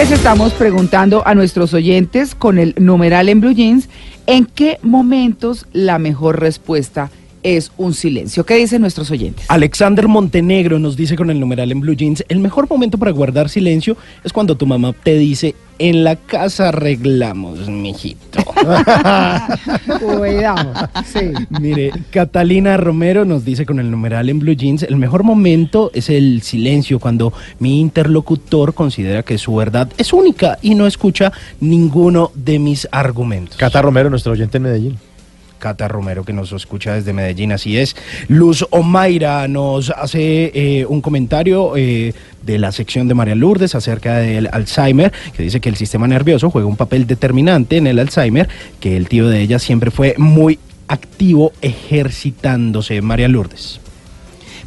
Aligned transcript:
Les 0.00 0.12
estamos 0.12 0.54
preguntando 0.54 1.22
a 1.26 1.34
nuestros 1.34 1.74
oyentes 1.74 2.34
con 2.34 2.58
el 2.58 2.74
numeral 2.78 3.28
en 3.28 3.42
Blue 3.42 3.52
Jeans 3.52 3.90
en 4.26 4.46
qué 4.46 4.78
momentos 4.80 5.66
la 5.74 5.98
mejor 5.98 6.40
respuesta 6.40 7.10
es 7.42 7.72
un 7.76 7.94
silencio. 7.94 8.44
¿Qué 8.44 8.56
dicen 8.56 8.80
nuestros 8.80 9.10
oyentes? 9.10 9.46
Alexander 9.48 10.08
Montenegro 10.08 10.78
nos 10.78 10.96
dice 10.96 11.16
con 11.16 11.30
el 11.30 11.40
numeral 11.40 11.72
en 11.72 11.80
Blue 11.80 11.94
Jeans, 11.94 12.24
el 12.28 12.38
mejor 12.40 12.68
momento 12.68 12.98
para 12.98 13.10
guardar 13.10 13.48
silencio 13.48 13.96
es 14.24 14.32
cuando 14.32 14.56
tu 14.56 14.66
mamá 14.66 14.92
te 14.92 15.16
dice, 15.16 15.54
en 15.78 16.04
la 16.04 16.16
casa 16.16 16.68
arreglamos, 16.68 17.68
mijito. 17.68 18.44
Cuidado. 19.98 20.90
Sí. 21.06 21.32
Mire, 21.58 21.90
Catalina 22.10 22.76
Romero 22.76 23.24
nos 23.24 23.46
dice 23.46 23.64
con 23.64 23.80
el 23.80 23.90
numeral 23.90 24.28
en 24.28 24.40
Blue 24.40 24.52
Jeans, 24.52 24.82
el 24.82 24.96
mejor 24.96 25.24
momento 25.24 25.90
es 25.94 26.10
el 26.10 26.42
silencio, 26.42 26.98
cuando 26.98 27.32
mi 27.58 27.80
interlocutor 27.80 28.74
considera 28.74 29.22
que 29.22 29.38
su 29.38 29.54
verdad 29.54 29.88
es 29.96 30.12
única 30.12 30.58
y 30.60 30.74
no 30.74 30.86
escucha 30.86 31.32
ninguno 31.60 32.30
de 32.34 32.58
mis 32.58 32.86
argumentos. 32.92 33.56
Cata 33.56 33.80
Romero, 33.80 34.10
nuestro 34.10 34.32
oyente 34.32 34.58
en 34.58 34.62
Medellín. 34.62 35.09
Cata 35.60 35.86
Romero 35.86 36.24
que 36.24 36.32
nos 36.32 36.50
escucha 36.50 36.94
desde 36.94 37.12
Medellín, 37.12 37.52
así 37.52 37.78
es. 37.78 37.94
Luz 38.26 38.66
Omaira 38.70 39.46
nos 39.46 39.90
hace 39.90 40.50
eh, 40.52 40.86
un 40.86 41.00
comentario 41.00 41.76
eh, 41.76 42.12
de 42.42 42.58
la 42.58 42.72
sección 42.72 43.06
de 43.06 43.14
María 43.14 43.36
Lourdes 43.36 43.76
acerca 43.76 44.16
del 44.16 44.48
Alzheimer, 44.50 45.12
que 45.36 45.44
dice 45.44 45.60
que 45.60 45.68
el 45.68 45.76
sistema 45.76 46.08
nervioso 46.08 46.50
juega 46.50 46.66
un 46.66 46.76
papel 46.76 47.06
determinante 47.06 47.76
en 47.76 47.86
el 47.86 48.00
Alzheimer, 48.00 48.48
que 48.80 48.96
el 48.96 49.08
tío 49.08 49.28
de 49.28 49.40
ella 49.40 49.60
siempre 49.60 49.92
fue 49.92 50.16
muy 50.18 50.58
activo 50.88 51.52
ejercitándose. 51.60 53.00
María 53.00 53.28
Lourdes. 53.28 53.80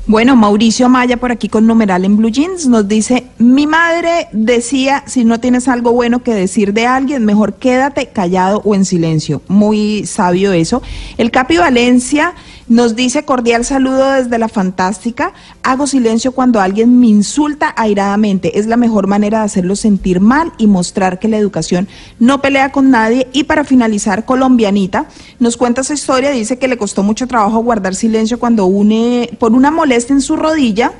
Bueno, 0.06 0.36
Mauricio 0.36 0.90
Maya 0.90 1.16
por 1.16 1.32
aquí 1.32 1.48
con 1.48 1.66
numeral 1.66 2.04
en 2.04 2.18
Blue 2.18 2.30
Jeans 2.30 2.68
nos 2.68 2.86
dice, 2.90 3.24
mi 3.38 3.68
madre 3.68 4.28
decía, 4.34 5.02
si 5.08 5.24
no 5.24 5.40
tienes 5.40 5.70
algo 5.70 5.94
bueno 5.94 6.22
que 6.22 6.34
decir 6.34 6.74
de 6.74 6.86
alguien, 6.86 7.24
mejor 7.24 7.54
quédate 7.54 8.08
callado 8.08 8.62
o 8.66 8.76
en 8.76 8.84
silencio. 8.84 9.42
Muy 9.48 10.06
sabio 10.06 10.52
eso. 10.52 10.82
El 11.18 11.32
Capi 11.32 11.56
Valencia 11.56 12.34
nos 12.68 12.96
dice 12.96 13.26
cordial 13.26 13.66
saludo 13.66 14.12
desde 14.12 14.38
la 14.38 14.48
fantástica. 14.48 15.34
Hago 15.64 15.86
silencio 15.86 16.32
cuando 16.32 16.62
alguien 16.62 17.00
me 17.00 17.08
insulta 17.08 17.74
airadamente. 17.76 18.58
Es 18.58 18.68
la 18.68 18.78
mejor 18.78 19.08
manera 19.08 19.40
de 19.40 19.46
hacerlo 19.46 19.76
sentir 19.76 20.22
mal 20.22 20.54
y 20.58 20.68
mostrar 20.68 21.20
que 21.20 21.28
la 21.28 21.38
educación 21.38 21.90
no 22.20 22.42
pelea 22.42 22.72
con 22.72 22.90
nadie. 22.90 23.28
Y 23.34 23.44
para 23.44 23.66
finalizar, 23.66 24.24
colombianita 24.24 25.08
nos 25.40 25.58
cuenta 25.58 25.82
esa 25.82 25.94
historia. 25.94 26.32
Dice 26.32 26.58
que 26.58 26.70
le 26.70 26.78
costó 26.78 27.04
mucho 27.04 27.28
trabajo 27.28 27.60
guardar 27.60 27.96
silencio 27.96 28.40
cuando 28.40 28.66
une 28.66 29.30
por 29.40 29.52
una 29.52 29.70
molestia 29.70 30.14
en 30.14 30.22
su 30.22 30.38
rodilla. 30.38 30.94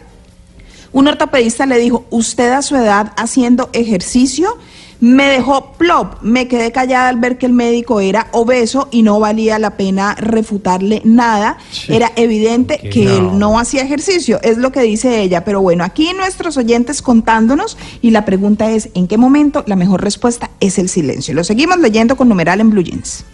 Un 0.92 1.08
ortopedista 1.08 1.66
le 1.66 1.80
dijo, 1.80 2.06
usted 2.10 2.52
a 2.52 2.62
su 2.62 2.76
edad 2.76 3.14
haciendo 3.16 3.70
ejercicio 3.74 4.58
me 5.04 5.26
dejó 5.28 5.74
plop, 5.74 6.22
me 6.22 6.48
quedé 6.48 6.72
callada 6.72 7.10
al 7.10 7.20
ver 7.20 7.38
que 7.38 7.46
el 7.46 7.52
médico 7.52 8.00
era 8.00 8.28
obeso 8.32 8.88
y 8.90 9.02
no 9.02 9.20
valía 9.20 9.60
la 9.60 9.76
pena 9.76 10.16
refutarle 10.16 11.02
nada. 11.04 11.58
Era 11.90 12.14
evidente 12.16 12.80
Que 12.80 12.90
que, 12.90 13.06
no. 13.06 13.12
él 13.18 13.38
no 13.38 13.60
hacía 13.60 13.82
ejercicio, 13.82 14.40
es 14.44 14.58
lo 14.58 14.72
que 14.72 14.82
dice 14.82 15.20
ella. 15.20 15.44
Pero 15.44 15.62
bueno, 15.62 15.84
aquí 15.84 16.14
nuestros 16.14 16.56
oyentes 16.56 17.02
contándonos 17.02 17.78
y 18.02 18.12
la 18.12 18.24
pregunta 18.24 18.72
es, 18.72 18.92
¿en 18.94 19.10
qué 19.10 19.18
momento 19.18 19.66
la 19.68 19.76
mejor 19.76 20.02
respuesta 20.02 20.52
es 20.62 20.80
el 20.80 20.88
silencio? 20.88 21.34
Lo 21.34 21.44
seguimos 21.44 21.80
leyendo 21.80 22.16
con 22.16 22.30
numeral 22.30 22.62
en 22.62 22.70
Blue 22.70 22.82
Jeans. 22.82 23.26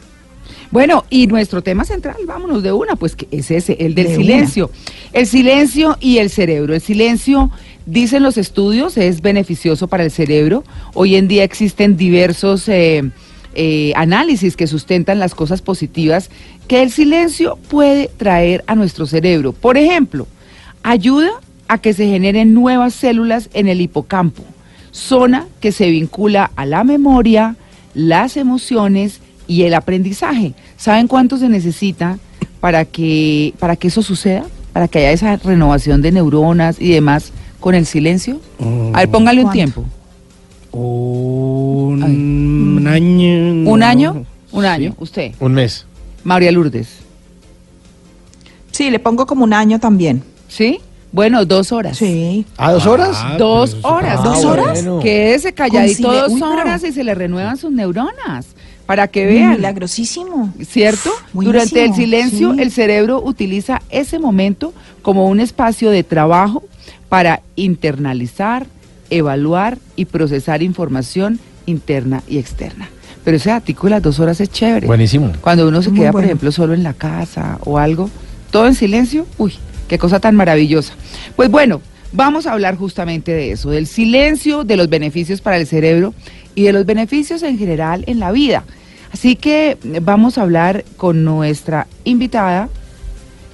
Bueno, 0.71 1.05
y 1.09 1.25
nuestro 1.27 1.63
tema 1.63 1.83
central, 1.83 2.17
vámonos 2.25 2.61
de 2.61 2.71
una, 2.71 2.95
pues 2.95 3.15
que 3.15 3.27
es 3.31 3.49
ese, 3.49 3.77
el 3.79 3.95
del 3.95 4.07
De 4.07 4.15
silencio. 4.15 4.69
El 5.13 5.25
silencio 5.25 5.97
y 5.99 6.17
el 6.19 6.29
cerebro. 6.29 6.75
El 6.75 6.81
silencio, 6.81 7.49
dicen 7.89 8.23
los 8.23 8.37
estudios, 8.37 8.97
es 8.97 9.21
beneficioso 9.21 9.87
para 9.87 10.03
el 10.03 10.11
cerebro. 10.11 10.63
Hoy 10.93 11.15
en 11.15 11.27
día 11.27 11.43
existen 11.43 11.97
diversos 11.97 12.67
eh, 12.69 13.09
eh, 13.55 13.93
análisis 13.95 14.55
que 14.55 14.67
sustentan 14.67 15.19
las 15.19 15.35
cosas 15.35 15.61
positivas 15.61 16.29
que 16.67 16.83
el 16.83 16.91
silencio 16.91 17.57
puede 17.67 18.09
traer 18.17 18.63
a 18.67 18.75
nuestro 18.75 19.05
cerebro. 19.07 19.53
Por 19.53 19.77
ejemplo, 19.77 20.27
ayuda 20.83 21.31
a 21.67 21.79
que 21.79 21.93
se 21.93 22.07
generen 22.07 22.53
nuevas 22.53 22.93
células 22.93 23.49
en 23.53 23.67
el 23.67 23.81
hipocampo, 23.81 24.43
zona 24.91 25.47
que 25.59 25.71
se 25.71 25.89
vincula 25.89 26.51
a 26.55 26.65
la 26.65 26.83
memoria, 26.83 27.55
las 27.95 28.37
emociones 28.37 29.19
y 29.47 29.63
el 29.63 29.73
aprendizaje. 29.73 30.53
¿Saben 30.77 31.07
cuánto 31.07 31.37
se 31.37 31.49
necesita 31.49 32.19
para 32.59 32.85
que, 32.85 33.53
para 33.59 33.75
que 33.75 33.87
eso 33.87 34.03
suceda? 34.03 34.45
Para 34.73 34.87
que 34.87 34.99
haya 34.99 35.11
esa 35.11 35.35
renovación 35.37 36.03
de 36.03 36.11
neuronas 36.11 36.79
y 36.79 36.91
demás 36.91 37.33
con 37.59 37.75
el 37.75 37.85
silencio. 37.85 38.39
A 38.93 38.99
ver, 38.99 39.09
póngale 39.09 39.43
un 39.43 39.51
tiempo. 39.51 39.83
Un, 40.71 42.03
un 42.77 42.87
año. 42.87 43.69
¿Un 43.71 43.83
año? 43.83 44.25
Un 44.51 44.61
Sí. 44.63 44.67
año. 44.67 44.95
Usted, 44.99 45.31
Un 45.39 45.53
mes. 45.53 45.85
María 46.23 46.51
Lourdes. 46.51 46.87
Sí, 48.71 48.89
le 48.89 48.99
pongo 48.99 49.25
como 49.25 49.43
un 49.43 49.53
año 49.53 49.79
también. 49.79 50.23
¿Sí? 50.47 50.79
Bueno, 51.11 51.43
dos 51.45 51.71
horas. 51.71 51.97
Sí. 51.97 52.45
¿A 52.57 52.71
dos 52.71 52.85
horas? 52.85 53.09
Ah, 53.13 53.35
Dos 53.37 53.77
horas. 53.83 54.19
Ah, 54.19 54.23
¿Dos 54.23 54.45
horas? 54.45 54.71
bueno. 54.83 54.99
Quédese 54.99 55.53
calladito 55.53 56.11
dos 56.11 56.31
Uy, 56.33 56.39
pero- 56.39 56.51
horas 56.53 56.83
y 56.83 56.91
se 56.91 57.03
le 57.03 57.15
renuevan 57.15 57.57
sus 57.57 57.71
neuronas. 57.71 58.47
Para 58.85 59.07
que 59.07 59.25
vean. 59.25 59.51
Milagrosísimo. 59.57 60.51
¿Cierto? 60.67 61.09
Buenísimo, 61.33 61.43
Durante 61.59 61.85
el 61.85 61.93
silencio, 61.93 62.53
sí. 62.55 62.61
el 62.61 62.71
cerebro 62.71 63.21
utiliza 63.23 63.81
ese 63.89 64.17
momento 64.19 64.73
como 65.03 65.27
un 65.27 65.39
espacio 65.39 65.89
de 65.91 66.03
trabajo 66.03 66.63
para 67.09 67.41
internalizar, 67.55 68.67
evaluar 69.09 69.77
y 69.95 70.05
procesar 70.05 70.61
información 70.63 71.39
interna 71.65 72.23
y 72.27 72.37
externa. 72.37 72.89
Pero 73.23 73.37
ese 73.37 73.51
ático 73.51 73.87
de 73.87 73.91
las 73.91 74.01
dos 74.01 74.19
horas 74.19 74.39
es 74.39 74.49
chévere. 74.49 74.87
Buenísimo. 74.87 75.31
Cuando 75.41 75.67
uno 75.67 75.81
se 75.81 75.89
Muy 75.89 75.99
queda, 75.99 76.11
por 76.11 76.23
ejemplo, 76.23 76.51
solo 76.51 76.73
en 76.73 76.83
la 76.83 76.93
casa 76.93 77.59
o 77.65 77.77
algo, 77.77 78.09
todo 78.51 78.67
en 78.67 78.75
silencio, 78.75 79.27
uy, 79.37 79.53
qué 79.87 79.97
cosa 79.97 80.19
tan 80.19 80.35
maravillosa. 80.35 80.93
Pues 81.35 81.49
bueno, 81.51 81.81
vamos 82.11 82.47
a 82.47 82.53
hablar 82.53 82.75
justamente 82.77 83.31
de 83.31 83.51
eso, 83.51 83.69
del 83.69 83.87
silencio, 83.87 84.63
de 84.63 84.77
los 84.77 84.89
beneficios 84.89 85.41
para 85.41 85.57
el 85.57 85.67
cerebro 85.67 86.13
y 86.55 86.63
de 86.63 86.73
los 86.73 86.85
beneficios 86.85 87.43
en 87.43 87.57
general 87.57 88.03
en 88.07 88.19
la 88.19 88.31
vida. 88.31 88.63
Así 89.11 89.35
que 89.35 89.77
vamos 90.01 90.37
a 90.37 90.43
hablar 90.43 90.85
con 90.97 91.23
nuestra 91.23 91.87
invitada, 92.03 92.69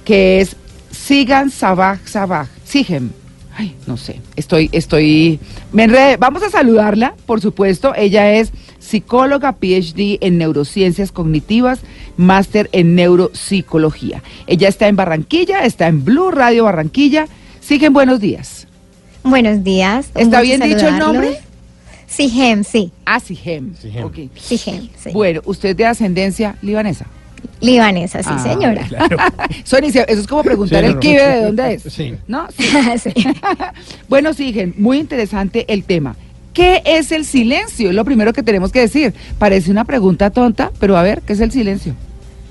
que 0.04 0.40
es 0.40 0.56
Sigan 0.90 1.50
Sabaj 1.50 2.06
Sabaj, 2.06 2.48
Sigem. 2.64 3.10
Ay, 3.58 3.74
no 3.86 3.96
sé, 3.96 4.20
estoy, 4.36 4.68
estoy, 4.72 5.40
me 5.72 5.84
enredé. 5.84 6.18
Vamos 6.18 6.42
a 6.42 6.50
saludarla, 6.50 7.14
por 7.24 7.40
supuesto. 7.40 7.94
Ella 7.96 8.34
es 8.34 8.52
psicóloga, 8.78 9.52
PhD 9.54 10.18
en 10.20 10.36
neurociencias 10.36 11.10
cognitivas, 11.10 11.80
máster 12.18 12.68
en 12.72 12.94
neuropsicología. 12.94 14.22
Ella 14.46 14.68
está 14.68 14.88
en 14.88 14.96
Barranquilla, 14.96 15.64
está 15.64 15.88
en 15.88 16.04
Blue 16.04 16.30
Radio 16.30 16.64
Barranquilla. 16.64 17.28
Siguen 17.60 17.94
buenos 17.94 18.20
días. 18.20 18.66
Buenos 19.24 19.64
días. 19.64 20.10
¿Está 20.14 20.42
bien 20.42 20.60
dicho 20.60 20.86
el 20.86 20.98
nombre? 20.98 21.38
Sí, 22.06 22.28
Gem, 22.28 22.62
sí. 22.62 22.92
Ah, 23.04 23.20
Sigem. 23.20 23.74
Sigem. 23.74 24.04
Ok. 24.04 24.18
Sí, 24.36 24.58
Gem, 24.58 24.88
sí. 25.02 25.10
Bueno, 25.12 25.40
usted 25.46 25.74
de 25.74 25.86
ascendencia 25.86 26.56
libanesa. 26.62 27.06
Libanesa, 27.60 28.22
sí, 28.22 28.28
Ah, 28.32 28.38
señora. 28.38 28.82
Claro. 28.88 29.16
Sonia, 29.64 29.88
eso 29.88 30.20
es 30.20 30.26
como 30.26 30.42
preguntar 30.42 30.80
Sí, 30.80 30.86
el 30.86 30.94
no, 30.94 31.00
kibe 31.00 31.22
no. 31.22 31.28
de 31.34 31.42
dónde 31.42 31.74
es. 31.74 31.82
Sí. 31.92 32.14
¿No? 32.28 32.46
Sí. 32.56 33.12
Sí. 33.14 33.14
bueno, 34.08 34.32
Sigen, 34.34 34.74
muy 34.78 34.98
interesante 34.98 35.64
el 35.72 35.84
tema. 35.84 36.16
¿Qué 36.52 36.82
es 36.86 37.12
el 37.12 37.24
silencio? 37.26 37.90
Es 37.90 37.94
lo 37.94 38.04
primero 38.04 38.32
que 38.32 38.42
tenemos 38.42 38.72
que 38.72 38.80
decir. 38.80 39.12
Parece 39.38 39.70
una 39.70 39.84
pregunta 39.84 40.30
tonta, 40.30 40.70
pero 40.80 40.96
a 40.96 41.02
ver, 41.02 41.20
¿qué 41.22 41.34
es 41.34 41.40
el 41.40 41.50
silencio? 41.52 41.94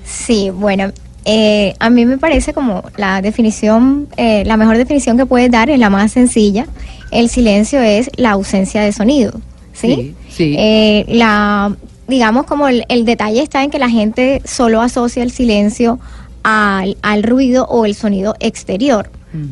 Sí, 0.04 0.50
bueno, 0.50 0.92
eh, 1.24 1.74
a 1.80 1.90
mí 1.90 2.06
me 2.06 2.16
parece 2.16 2.52
como 2.54 2.84
la 2.96 3.20
definición, 3.20 4.06
eh, 4.16 4.44
la 4.46 4.56
mejor 4.56 4.76
definición 4.76 5.16
que 5.16 5.26
puedes 5.26 5.50
dar 5.50 5.70
es 5.70 5.78
la 5.80 5.90
más 5.90 6.12
sencilla. 6.12 6.66
El 7.10 7.28
silencio 7.28 7.80
es 7.82 8.08
la 8.16 8.30
ausencia 8.32 8.80
de 8.82 8.92
sonido, 8.92 9.32
¿sí? 9.72 9.94
Sí, 9.96 10.14
sí. 10.28 10.56
Eh, 10.56 11.04
la, 11.08 11.74
digamos 12.08 12.46
como 12.46 12.68
el, 12.68 12.84
el 12.88 13.04
detalle 13.04 13.42
está 13.42 13.62
en 13.64 13.70
que 13.70 13.78
la 13.78 13.88
gente 13.88 14.42
solo 14.44 14.80
asocia 14.80 15.22
el 15.22 15.30
silencio 15.30 15.98
al, 16.42 16.96
al 17.02 17.22
ruido 17.24 17.66
o 17.66 17.84
el 17.86 17.94
sonido 17.94 18.36
exterior, 18.38 19.10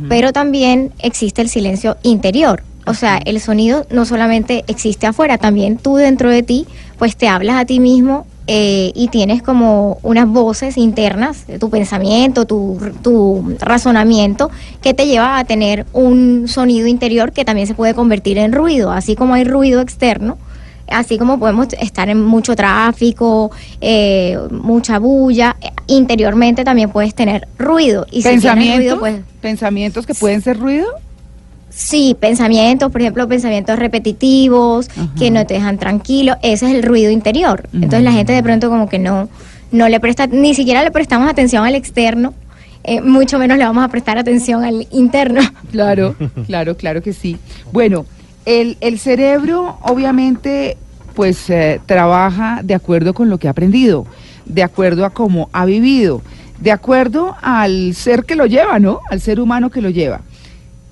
pero 0.08 0.32
también 0.32 0.92
existe 1.00 1.42
el 1.42 1.50
silencio 1.50 1.98
interior. 2.02 2.62
O 2.86 2.94
sea, 2.94 3.18
el 3.18 3.40
sonido 3.40 3.86
no 3.90 4.04
solamente 4.06 4.64
existe 4.66 5.06
afuera, 5.06 5.36
también 5.36 5.76
tú 5.76 5.96
dentro 5.96 6.30
de 6.30 6.42
ti, 6.42 6.66
pues 6.98 7.16
te 7.16 7.28
hablas 7.28 7.56
a 7.56 7.64
ti 7.64 7.80
mismo 7.80 8.26
eh, 8.46 8.92
y 8.94 9.08
tienes 9.08 9.42
como 9.42 9.98
unas 10.02 10.28
voces 10.28 10.76
internas, 10.76 11.46
tu 11.58 11.68
pensamiento, 11.68 12.44
tu, 12.44 12.78
tu 13.02 13.56
razonamiento, 13.58 14.50
que 14.80 14.94
te 14.94 15.06
lleva 15.06 15.38
a 15.38 15.44
tener 15.44 15.86
un 15.92 16.46
sonido 16.46 16.86
interior 16.86 17.32
que 17.32 17.44
también 17.44 17.66
se 17.66 17.74
puede 17.74 17.94
convertir 17.94 18.38
en 18.38 18.52
ruido, 18.52 18.92
así 18.92 19.16
como 19.16 19.34
hay 19.34 19.44
ruido 19.44 19.80
externo. 19.80 20.38
Así 20.94 21.18
como 21.18 21.40
podemos 21.40 21.68
estar 21.80 22.08
en 22.08 22.22
mucho 22.24 22.54
tráfico, 22.54 23.50
eh, 23.80 24.38
mucha 24.50 25.00
bulla, 25.00 25.56
interiormente 25.88 26.64
también 26.64 26.90
puedes 26.90 27.14
tener 27.14 27.48
ruido. 27.58 28.06
Y 28.12 28.22
si 28.22 28.28
¿Pensamientos? 28.28 28.78
ruido, 28.78 29.00
pues 29.00 29.16
¿Pensamientos 29.40 30.06
que 30.06 30.14
pueden 30.14 30.40
ser 30.40 30.58
ruido? 30.58 30.86
Sí, 31.68 32.16
pensamientos, 32.18 32.92
por 32.92 33.00
ejemplo, 33.00 33.26
pensamientos 33.26 33.76
repetitivos 33.76 34.88
que 35.18 35.32
no 35.32 35.44
te 35.44 35.54
dejan 35.54 35.76
tranquilo, 35.78 36.36
ese 36.42 36.66
es 36.66 36.74
el 36.76 36.84
ruido 36.84 37.10
interior. 37.10 37.68
Entonces 37.72 38.02
la 38.02 38.12
gente 38.12 38.32
de 38.32 38.42
pronto 38.44 38.70
como 38.70 38.88
que 38.88 39.00
no, 39.00 39.28
no 39.72 39.88
le 39.88 39.98
presta, 39.98 40.28
ni 40.28 40.54
siquiera 40.54 40.84
le 40.84 40.92
prestamos 40.92 41.28
atención 41.28 41.66
al 41.66 41.74
externo, 41.74 42.32
eh, 42.84 43.00
mucho 43.00 43.40
menos 43.40 43.58
le 43.58 43.64
vamos 43.64 43.82
a 43.82 43.88
prestar 43.88 44.18
atención 44.18 44.62
al 44.62 44.86
interno. 44.92 45.40
Claro, 45.72 46.14
claro, 46.46 46.76
claro 46.76 47.02
que 47.02 47.12
sí. 47.12 47.36
Bueno, 47.72 48.06
el, 48.46 48.76
el 48.80 49.00
cerebro 49.00 49.76
obviamente 49.82 50.76
pues 51.14 51.48
eh, 51.50 51.80
trabaja 51.86 52.60
de 52.62 52.74
acuerdo 52.74 53.14
con 53.14 53.30
lo 53.30 53.38
que 53.38 53.48
ha 53.48 53.52
aprendido, 53.52 54.06
de 54.44 54.62
acuerdo 54.62 55.04
a 55.04 55.10
cómo 55.10 55.48
ha 55.52 55.64
vivido, 55.64 56.22
de 56.60 56.72
acuerdo 56.72 57.36
al 57.40 57.94
ser 57.94 58.24
que 58.24 58.36
lo 58.36 58.46
lleva, 58.46 58.78
¿no? 58.78 59.00
Al 59.10 59.20
ser 59.20 59.40
humano 59.40 59.70
que 59.70 59.80
lo 59.80 59.90
lleva. 59.90 60.20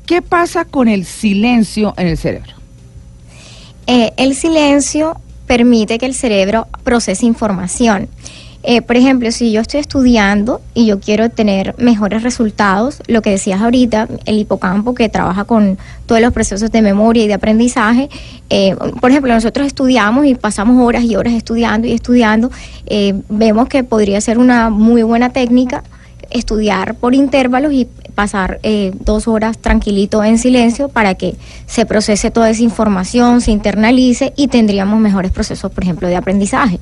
¿Qué 0.06 0.22
pasa 0.22 0.64
con 0.64 0.88
el 0.88 1.04
silencio 1.04 1.94
en 1.96 2.06
el 2.08 2.18
cerebro? 2.18 2.52
Eh, 3.86 4.12
el 4.16 4.34
silencio 4.34 5.16
permite 5.46 5.98
que 5.98 6.06
el 6.06 6.14
cerebro 6.14 6.66
procese 6.84 7.26
información. 7.26 8.08
Eh, 8.64 8.80
por 8.80 8.96
ejemplo, 8.96 9.30
si 9.32 9.50
yo 9.50 9.60
estoy 9.60 9.80
estudiando 9.80 10.60
y 10.72 10.86
yo 10.86 11.00
quiero 11.00 11.30
tener 11.30 11.74
mejores 11.78 12.22
resultados, 12.22 13.02
lo 13.08 13.20
que 13.20 13.30
decías 13.30 13.60
ahorita, 13.60 14.08
el 14.24 14.38
hipocampo 14.38 14.94
que 14.94 15.08
trabaja 15.08 15.44
con 15.44 15.78
todos 16.06 16.20
los 16.20 16.32
procesos 16.32 16.70
de 16.70 16.80
memoria 16.80 17.24
y 17.24 17.26
de 17.26 17.34
aprendizaje, 17.34 18.08
eh, 18.50 18.76
por 19.00 19.10
ejemplo, 19.10 19.34
nosotros 19.34 19.66
estudiamos 19.66 20.26
y 20.26 20.36
pasamos 20.36 20.80
horas 20.86 21.02
y 21.02 21.16
horas 21.16 21.34
estudiando 21.34 21.88
y 21.88 21.92
estudiando, 21.92 22.52
eh, 22.86 23.14
vemos 23.28 23.68
que 23.68 23.82
podría 23.82 24.20
ser 24.20 24.38
una 24.38 24.70
muy 24.70 25.02
buena 25.02 25.30
técnica 25.30 25.82
estudiar 26.30 26.94
por 26.94 27.14
intervalos 27.14 27.72
y 27.72 27.86
pasar 28.14 28.58
dos 29.04 29.28
horas 29.28 29.58
tranquilito 29.58 30.22
en 30.24 30.38
silencio 30.38 30.88
para 30.88 31.14
que 31.14 31.34
se 31.66 31.84
procese 31.84 32.30
toda 32.30 32.48
esa 32.48 32.62
información, 32.62 33.42
se 33.42 33.50
internalice 33.50 34.32
y 34.36 34.48
tendríamos 34.48 34.98
mejores 34.98 35.30
procesos, 35.30 35.70
por 35.70 35.84
ejemplo, 35.84 36.08
de 36.08 36.16
aprendizaje. 36.16 36.78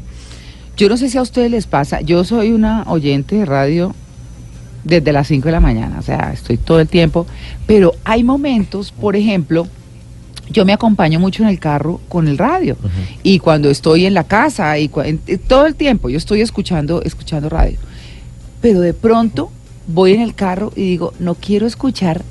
Yo 0.77 0.89
no 0.89 0.97
sé 0.97 1.11
si 1.11 1.19
a 1.19 1.23
ustedes 1.23 1.51
les 1.51 1.67
pasa, 1.67 2.01
yo 2.01 2.25
soy 2.25 2.53
una 2.53 2.85
oyente 2.87 3.37
de 3.37 3.45
radio 3.45 3.95
desde 4.85 5.13
las 5.13 5.29
5 5.29 5.47
de 5.47 5.53
la 5.53 5.61
mañana, 5.61 5.99
o 5.99 6.03
sea, 6.03 6.33
estoy 6.33 6.57
todo 6.57 6.81
el 6.81 6.89
tiempo, 6.89 7.27
pero 7.67 7.93
hay 8.05 8.25
momentos, 8.25 8.93
por 8.93 9.15
ejemplo, 9.15 9.67
yo 10.51 10.65
me 10.65 10.73
acompaño 10.73 11.21
mucho 11.21 11.43
en 11.43 11.49
el 11.49 11.61
carro 11.61 12.01
con 12.09 12.27
el 12.27 12.37
radio 12.37 12.77
y 13.23 13.39
cuando 13.39 13.71
estoy 13.71 14.07
en 14.07 14.15
la 14.15 14.25
casa 14.25 14.77
y 14.79 14.89
todo 15.47 15.67
el 15.67 15.77
tiempo 15.77 16.11
yo 16.11 16.19
estoy 16.19 16.41
escuchando 16.41 17.03
escuchando 17.03 17.49
radio. 17.49 17.79
Pero 18.61 18.81
de 18.81 18.93
pronto 18.93 19.53
voy 19.87 20.13
en 20.13 20.23
el 20.23 20.35
carro 20.35 20.73
y 20.75 20.83
digo, 20.83 21.15
no 21.21 21.35
quiero 21.37 21.67
escuchar 21.67 22.25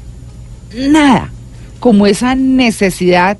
nada, 0.75 1.31
como 1.79 2.07
esa 2.07 2.35
necesidad 2.35 3.37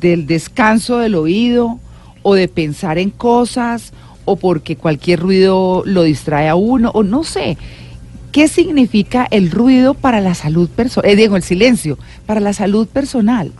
del 0.00 0.26
descanso 0.26 0.98
del 0.98 1.14
oído 1.14 1.78
o 2.22 2.34
de 2.34 2.48
pensar 2.48 2.98
en 2.98 3.10
cosas 3.10 3.92
o 4.28 4.36
porque 4.36 4.76
cualquier 4.76 5.20
ruido 5.20 5.82
lo 5.86 6.02
distrae 6.02 6.48
a 6.48 6.54
uno, 6.54 6.90
o 6.94 7.02
no 7.02 7.24
sé. 7.24 7.56
¿Qué 8.32 8.46
significa 8.46 9.26
el 9.30 9.50
ruido 9.50 9.94
para 9.94 10.20
la 10.20 10.34
salud 10.34 10.68
personal? 10.68 11.10
Eh, 11.10 11.16
digo, 11.16 11.36
el 11.36 11.42
silencio, 11.42 11.98
para 12.26 12.40
la 12.40 12.52
salud 12.52 12.86
personal. 12.86 13.52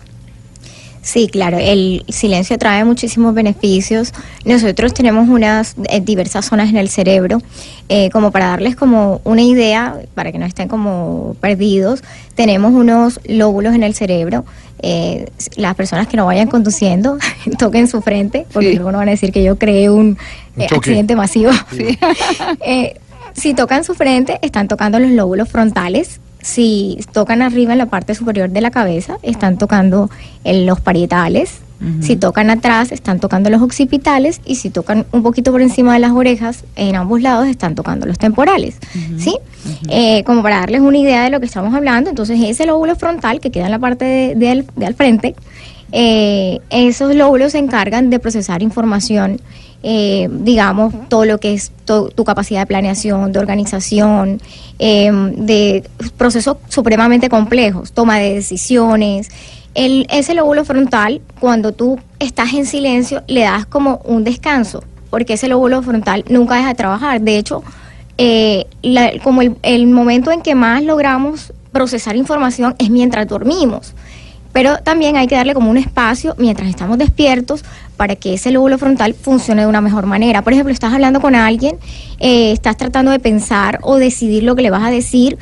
Sí, 1.08 1.26
claro, 1.26 1.56
el 1.58 2.04
silencio 2.10 2.58
trae 2.58 2.84
muchísimos 2.84 3.32
beneficios. 3.32 4.12
Nosotros 4.44 4.92
tenemos 4.92 5.30
unas 5.30 5.74
eh, 5.88 6.02
diversas 6.02 6.44
zonas 6.44 6.68
en 6.68 6.76
el 6.76 6.90
cerebro, 6.90 7.40
eh, 7.88 8.10
como 8.10 8.30
para 8.30 8.48
darles 8.48 8.76
como 8.76 9.22
una 9.24 9.40
idea, 9.40 9.96
para 10.14 10.32
que 10.32 10.38
no 10.38 10.44
estén 10.44 10.68
como 10.68 11.34
perdidos, 11.40 12.02
tenemos 12.34 12.74
unos 12.74 13.20
lóbulos 13.26 13.74
en 13.74 13.84
el 13.84 13.94
cerebro. 13.94 14.44
Eh, 14.82 15.30
las 15.56 15.74
personas 15.76 16.08
que 16.08 16.18
no 16.18 16.26
vayan 16.26 16.48
conduciendo 16.48 17.16
toquen 17.58 17.88
su 17.88 18.02
frente, 18.02 18.44
porque 18.52 18.74
luego 18.74 18.92
no 18.92 18.98
van 18.98 19.08
a 19.08 19.12
decir 19.12 19.32
que 19.32 19.42
yo 19.42 19.56
creé 19.56 19.88
un, 19.88 20.18
accidente 20.58 21.16
masivo. 21.16 21.52
si 23.32 23.54
tocan 23.54 23.82
su 23.82 23.94
frente, 23.94 24.38
están 24.42 24.68
tocando 24.68 24.98
los 24.98 25.12
lóbulos 25.12 25.48
frontales, 25.48 26.20
si 26.40 26.98
tocan 27.12 27.42
arriba 27.42 27.72
en 27.72 27.78
la 27.78 27.86
parte 27.86 28.14
superior 28.14 28.50
de 28.50 28.60
la 28.60 28.70
cabeza, 28.70 29.18
están 29.22 29.58
tocando 29.58 30.10
en 30.44 30.66
los 30.66 30.80
parietales. 30.80 31.60
Si 32.00 32.16
tocan 32.16 32.50
atrás, 32.50 32.90
están 32.90 33.20
tocando 33.20 33.50
los 33.50 33.62
occipitales. 33.62 34.40
Y 34.44 34.56
si 34.56 34.68
tocan 34.68 35.06
un 35.12 35.22
poquito 35.22 35.52
por 35.52 35.62
encima 35.62 35.92
de 35.94 36.00
las 36.00 36.10
orejas, 36.10 36.64
en 36.74 36.96
ambos 36.96 37.22
lados, 37.22 37.46
están 37.46 37.76
tocando 37.76 38.04
los 38.04 38.18
temporales. 38.18 38.78
¿Sí? 39.16 39.38
Eh, 39.88 40.24
como 40.24 40.42
para 40.42 40.58
darles 40.58 40.80
una 40.80 40.98
idea 40.98 41.22
de 41.22 41.30
lo 41.30 41.38
que 41.38 41.46
estamos 41.46 41.72
hablando, 41.74 42.10
entonces 42.10 42.40
ese 42.42 42.66
lóbulo 42.66 42.96
frontal 42.96 43.38
que 43.38 43.52
queda 43.52 43.66
en 43.66 43.70
la 43.70 43.78
parte 43.78 44.34
de, 44.34 44.64
al, 44.84 44.94
frente, 44.94 45.36
eh, 45.92 46.58
esos 46.70 47.14
lóbulos 47.14 47.52
se 47.52 47.58
encargan 47.58 48.10
de 48.10 48.18
procesar 48.18 48.60
información 48.62 49.40
eh, 49.82 50.28
digamos, 50.30 50.92
todo 51.08 51.24
lo 51.24 51.38
que 51.38 51.54
es 51.54 51.70
tu 51.84 52.24
capacidad 52.24 52.60
de 52.60 52.66
planeación, 52.66 53.32
de 53.32 53.38
organización, 53.38 54.40
em, 54.78 55.46
de 55.46 55.88
procesos 56.16 56.56
supremamente 56.68 57.28
complejos, 57.28 57.92
toma 57.92 58.18
de 58.18 58.34
decisiones. 58.34 59.28
El, 59.74 60.06
ese 60.10 60.34
lóbulo 60.34 60.64
frontal, 60.64 61.20
cuando 61.38 61.72
tú 61.72 62.00
estás 62.18 62.52
en 62.54 62.66
silencio, 62.66 63.22
le 63.28 63.42
das 63.42 63.66
como 63.66 64.00
un 64.04 64.24
descanso, 64.24 64.82
porque 65.10 65.34
ese 65.34 65.48
lóbulo 65.48 65.80
frontal 65.82 66.24
nunca 66.28 66.56
deja 66.56 66.68
de 66.68 66.74
trabajar. 66.74 67.20
De 67.20 67.38
hecho, 67.38 67.62
eh, 68.18 68.66
como 69.22 69.42
el, 69.42 69.56
el 69.62 69.86
momento 69.86 70.32
en 70.32 70.42
que 70.42 70.56
más 70.56 70.82
logramos 70.82 71.52
procesar 71.70 72.16
información 72.16 72.74
es 72.78 72.90
mientras 72.90 73.28
dormimos 73.28 73.94
pero 74.52 74.78
también 74.78 75.16
hay 75.16 75.26
que 75.26 75.36
darle 75.36 75.54
como 75.54 75.70
un 75.70 75.76
espacio 75.76 76.34
mientras 76.38 76.68
estamos 76.68 76.98
despiertos 76.98 77.64
para 77.98 78.14
que 78.16 78.34
ese 78.34 78.52
lóbulo 78.52 78.78
frontal 78.78 79.12
funcione 79.12 79.62
de 79.62 79.66
una 79.66 79.82
mejor 79.82 80.06
manera. 80.06 80.40
Por 80.42 80.52
ejemplo, 80.54 80.72
estás 80.72 80.94
hablando 80.94 81.20
con 81.20 81.34
alguien, 81.34 81.76
eh, 82.20 82.52
estás 82.52 82.76
tratando 82.76 83.10
de 83.10 83.18
pensar 83.18 83.80
o 83.82 83.96
decidir 83.96 84.44
lo 84.44 84.54
que 84.54 84.62
le 84.62 84.70
vas 84.70 84.84
a 84.84 84.90
decir, 84.90 85.36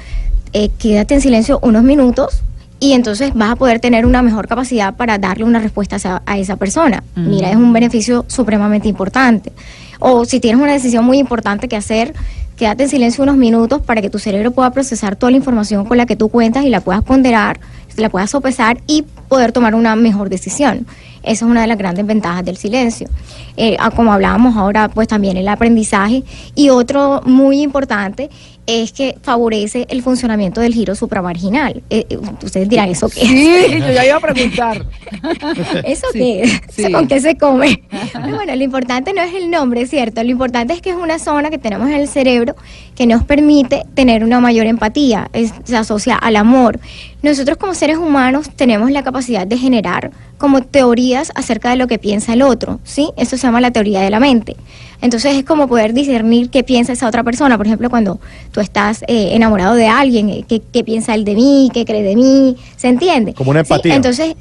eh, 0.54 0.70
quédate 0.78 1.14
en 1.14 1.20
silencio 1.20 1.60
unos 1.62 1.82
minutos 1.82 2.42
y 2.80 2.92
entonces 2.92 3.32
vas 3.34 3.52
a 3.52 3.56
poder 3.56 3.78
tener 3.78 4.06
una 4.06 4.22
mejor 4.22 4.48
capacidad 4.48 4.94
para 4.94 5.18
darle 5.18 5.44
una 5.44 5.58
respuesta 5.58 6.22
a, 6.24 6.38
esa 6.38 6.56
persona. 6.56 7.04
Mira, 7.14 7.50
es 7.50 7.56
un 7.56 7.72
beneficio 7.72 8.24
supremamente 8.26 8.88
importante. 8.88 9.52
O 9.98 10.24
si 10.24 10.40
tienes 10.40 10.60
una 10.60 10.72
decisión 10.72 11.04
muy 11.04 11.18
importante 11.18 11.68
que 11.68 11.76
hacer, 11.76 12.14
quédate 12.56 12.84
en 12.84 12.88
silencio 12.88 13.22
unos 13.22 13.36
minutos 13.36 13.82
para 13.82 14.00
que 14.00 14.10
tu 14.10 14.18
cerebro 14.18 14.50
pueda 14.50 14.70
procesar 14.70 15.16
toda 15.16 15.30
la 15.30 15.36
información 15.36 15.84
con 15.84 15.98
la 15.98 16.06
que 16.06 16.16
tú 16.16 16.28
cuentas 16.28 16.64
y 16.64 16.70
la 16.70 16.80
puedas 16.80 17.02
ponderar, 17.02 17.60
la 17.96 18.08
puedas 18.08 18.30
sopesar 18.30 18.78
y 18.86 19.04
poder 19.28 19.52
tomar 19.52 19.74
una 19.74 19.96
mejor 19.96 20.28
decisión. 20.28 20.86
Esa 21.26 21.44
es 21.44 21.50
una 21.50 21.60
de 21.62 21.66
las 21.66 21.76
grandes 21.76 22.06
ventajas 22.06 22.44
del 22.44 22.56
silencio. 22.56 23.08
Eh, 23.56 23.76
como 23.94 24.12
hablábamos 24.12 24.56
ahora, 24.56 24.88
pues 24.88 25.08
también 25.08 25.36
el 25.36 25.48
aprendizaje. 25.48 26.22
Y 26.54 26.70
otro 26.70 27.20
muy 27.24 27.62
importante 27.62 28.30
es 28.66 28.92
que 28.92 29.16
favorece 29.22 29.86
el 29.90 30.02
funcionamiento 30.02 30.60
del 30.60 30.74
giro 30.74 30.94
supramarginal. 30.94 31.82
Eh, 31.88 32.06
eh, 32.08 32.18
ustedes 32.42 32.68
dirán, 32.68 32.88
¿eso 32.88 33.08
qué 33.08 33.20
sí, 33.20 33.78
yo 33.78 33.92
ya 33.92 34.04
iba 34.04 34.16
a 34.16 34.20
preguntar. 34.20 34.84
¿Eso 35.84 36.06
qué 36.12 36.42
es? 36.42 36.92
¿Con 36.92 37.06
qué 37.06 37.20
se 37.20 37.36
come? 37.36 37.82
bueno, 38.14 38.54
lo 38.54 38.62
importante 38.62 39.12
no 39.12 39.22
es 39.22 39.34
el 39.34 39.50
nombre, 39.50 39.86
¿cierto? 39.86 40.22
Lo 40.22 40.30
importante 40.30 40.74
es 40.74 40.82
que 40.82 40.90
es 40.90 40.96
una 40.96 41.18
zona 41.18 41.50
que 41.50 41.58
tenemos 41.58 41.88
en 41.88 41.94
el 41.94 42.08
cerebro 42.08 42.56
que 42.96 43.06
nos 43.06 43.22
permite 43.22 43.84
tener 43.94 44.24
una 44.24 44.40
mayor 44.40 44.66
empatía, 44.66 45.30
se 45.64 45.76
asocia 45.76 46.16
al 46.16 46.34
amor. 46.34 46.80
Nosotros 47.22 47.58
como 47.58 47.74
seres 47.74 47.98
humanos 47.98 48.50
tenemos 48.56 48.90
la 48.90 49.04
capacidad 49.04 49.46
de 49.46 49.58
generar 49.58 50.10
como 50.38 50.62
teorías 50.62 51.30
acerca 51.34 51.70
de 51.70 51.76
lo 51.76 51.86
que 51.86 51.98
piensa 51.98 52.32
el 52.32 52.42
otro, 52.42 52.80
¿sí? 52.84 53.10
Eso 53.16 53.36
se 53.36 53.46
llama 53.46 53.60
la 53.60 53.70
teoría 53.70 54.00
de 54.00 54.10
la 54.10 54.18
mente. 54.18 54.56
Entonces 55.02 55.36
es 55.36 55.44
como 55.44 55.68
poder 55.68 55.92
discernir 55.92 56.50
qué 56.50 56.64
piensa 56.64 56.92
esa 56.92 57.06
otra 57.06 57.22
persona. 57.22 57.56
Por 57.56 57.66
ejemplo, 57.66 57.90
cuando 57.90 58.18
tú 58.50 58.60
estás 58.60 59.02
eh, 59.02 59.30
enamorado 59.32 59.74
de 59.74 59.88
alguien, 59.88 60.30
eh, 60.30 60.44
qué, 60.48 60.84
piensa 60.84 61.14
él 61.14 61.24
de 61.24 61.34
mí, 61.34 61.70
qué 61.72 61.84
cree 61.84 62.02
de 62.02 62.16
mí, 62.16 62.56
¿se 62.76 62.88
entiende? 62.88 63.34
Como 63.34 63.50
una 63.50 63.60
empatía. 63.60 63.94
Entonces, 63.94 64.36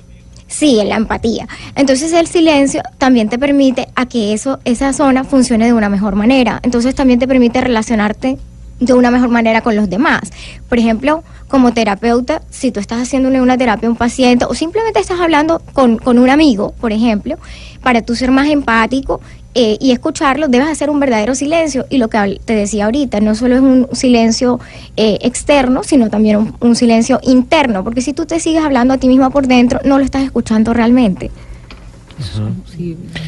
sí, 0.47 0.79
la 0.85 0.95
empatía. 0.95 1.47
Entonces 1.75 2.13
el 2.13 2.27
silencio 2.27 2.81
también 2.97 3.29
te 3.29 3.39
permite 3.39 3.87
a 3.95 4.05
que 4.05 4.33
eso, 4.33 4.59
esa 4.65 4.93
zona 4.93 5.23
funcione 5.23 5.65
de 5.65 5.73
una 5.73 5.89
mejor 5.89 6.15
manera. 6.15 6.59
Entonces 6.63 6.95
también 6.95 7.19
te 7.19 7.27
permite 7.27 7.61
relacionarte 7.61 8.37
de 8.79 8.93
una 8.93 9.11
mejor 9.11 9.29
manera 9.29 9.61
con 9.61 9.75
los 9.75 9.89
demás. 9.89 10.31
Por 10.67 10.79
ejemplo, 10.79 11.23
como 11.47 11.73
terapeuta, 11.73 12.41
si 12.49 12.71
tú 12.71 12.79
estás 12.79 13.01
haciendo 13.01 13.29
una 13.29 13.57
terapia 13.57 13.87
a 13.87 13.91
un 13.91 13.97
paciente 13.97 14.45
o 14.45 14.53
simplemente 14.53 14.99
estás 14.99 15.19
hablando 15.19 15.61
con, 15.73 15.97
con 15.97 16.19
un 16.19 16.29
amigo, 16.29 16.73
por 16.81 16.91
ejemplo, 16.91 17.37
para 17.81 18.01
tú 18.01 18.15
ser 18.15 18.31
más 18.31 18.47
empático 18.47 19.21
eh, 19.55 19.77
y 19.79 19.91
escucharlo, 19.91 20.49
debes 20.49 20.67
hacer 20.67 20.89
un 20.89 20.99
verdadero 20.99 21.33
silencio. 21.33 21.85
Y 21.89 21.97
lo 21.97 22.09
que 22.09 22.41
te 22.43 22.53
decía 22.53 22.85
ahorita, 22.85 23.21
no 23.21 23.35
solo 23.35 23.55
es 23.55 23.61
un 23.61 23.87
silencio 23.93 24.59
eh, 24.97 25.17
externo, 25.21 25.81
sino 25.83 26.09
también 26.09 26.53
un, 26.59 26.75
silencio 26.75 27.19
interno, 27.23 27.83
porque 27.83 28.01
si 28.01 28.11
tú 28.13 28.25
te 28.25 28.39
sigues 28.41 28.63
hablando 28.63 28.93
a 28.93 28.97
ti 28.97 29.07
misma 29.07 29.29
por 29.29 29.47
dentro, 29.47 29.79
no 29.85 29.97
lo 29.97 30.03
estás 30.03 30.23
escuchando 30.23 30.73
realmente. 30.73 31.31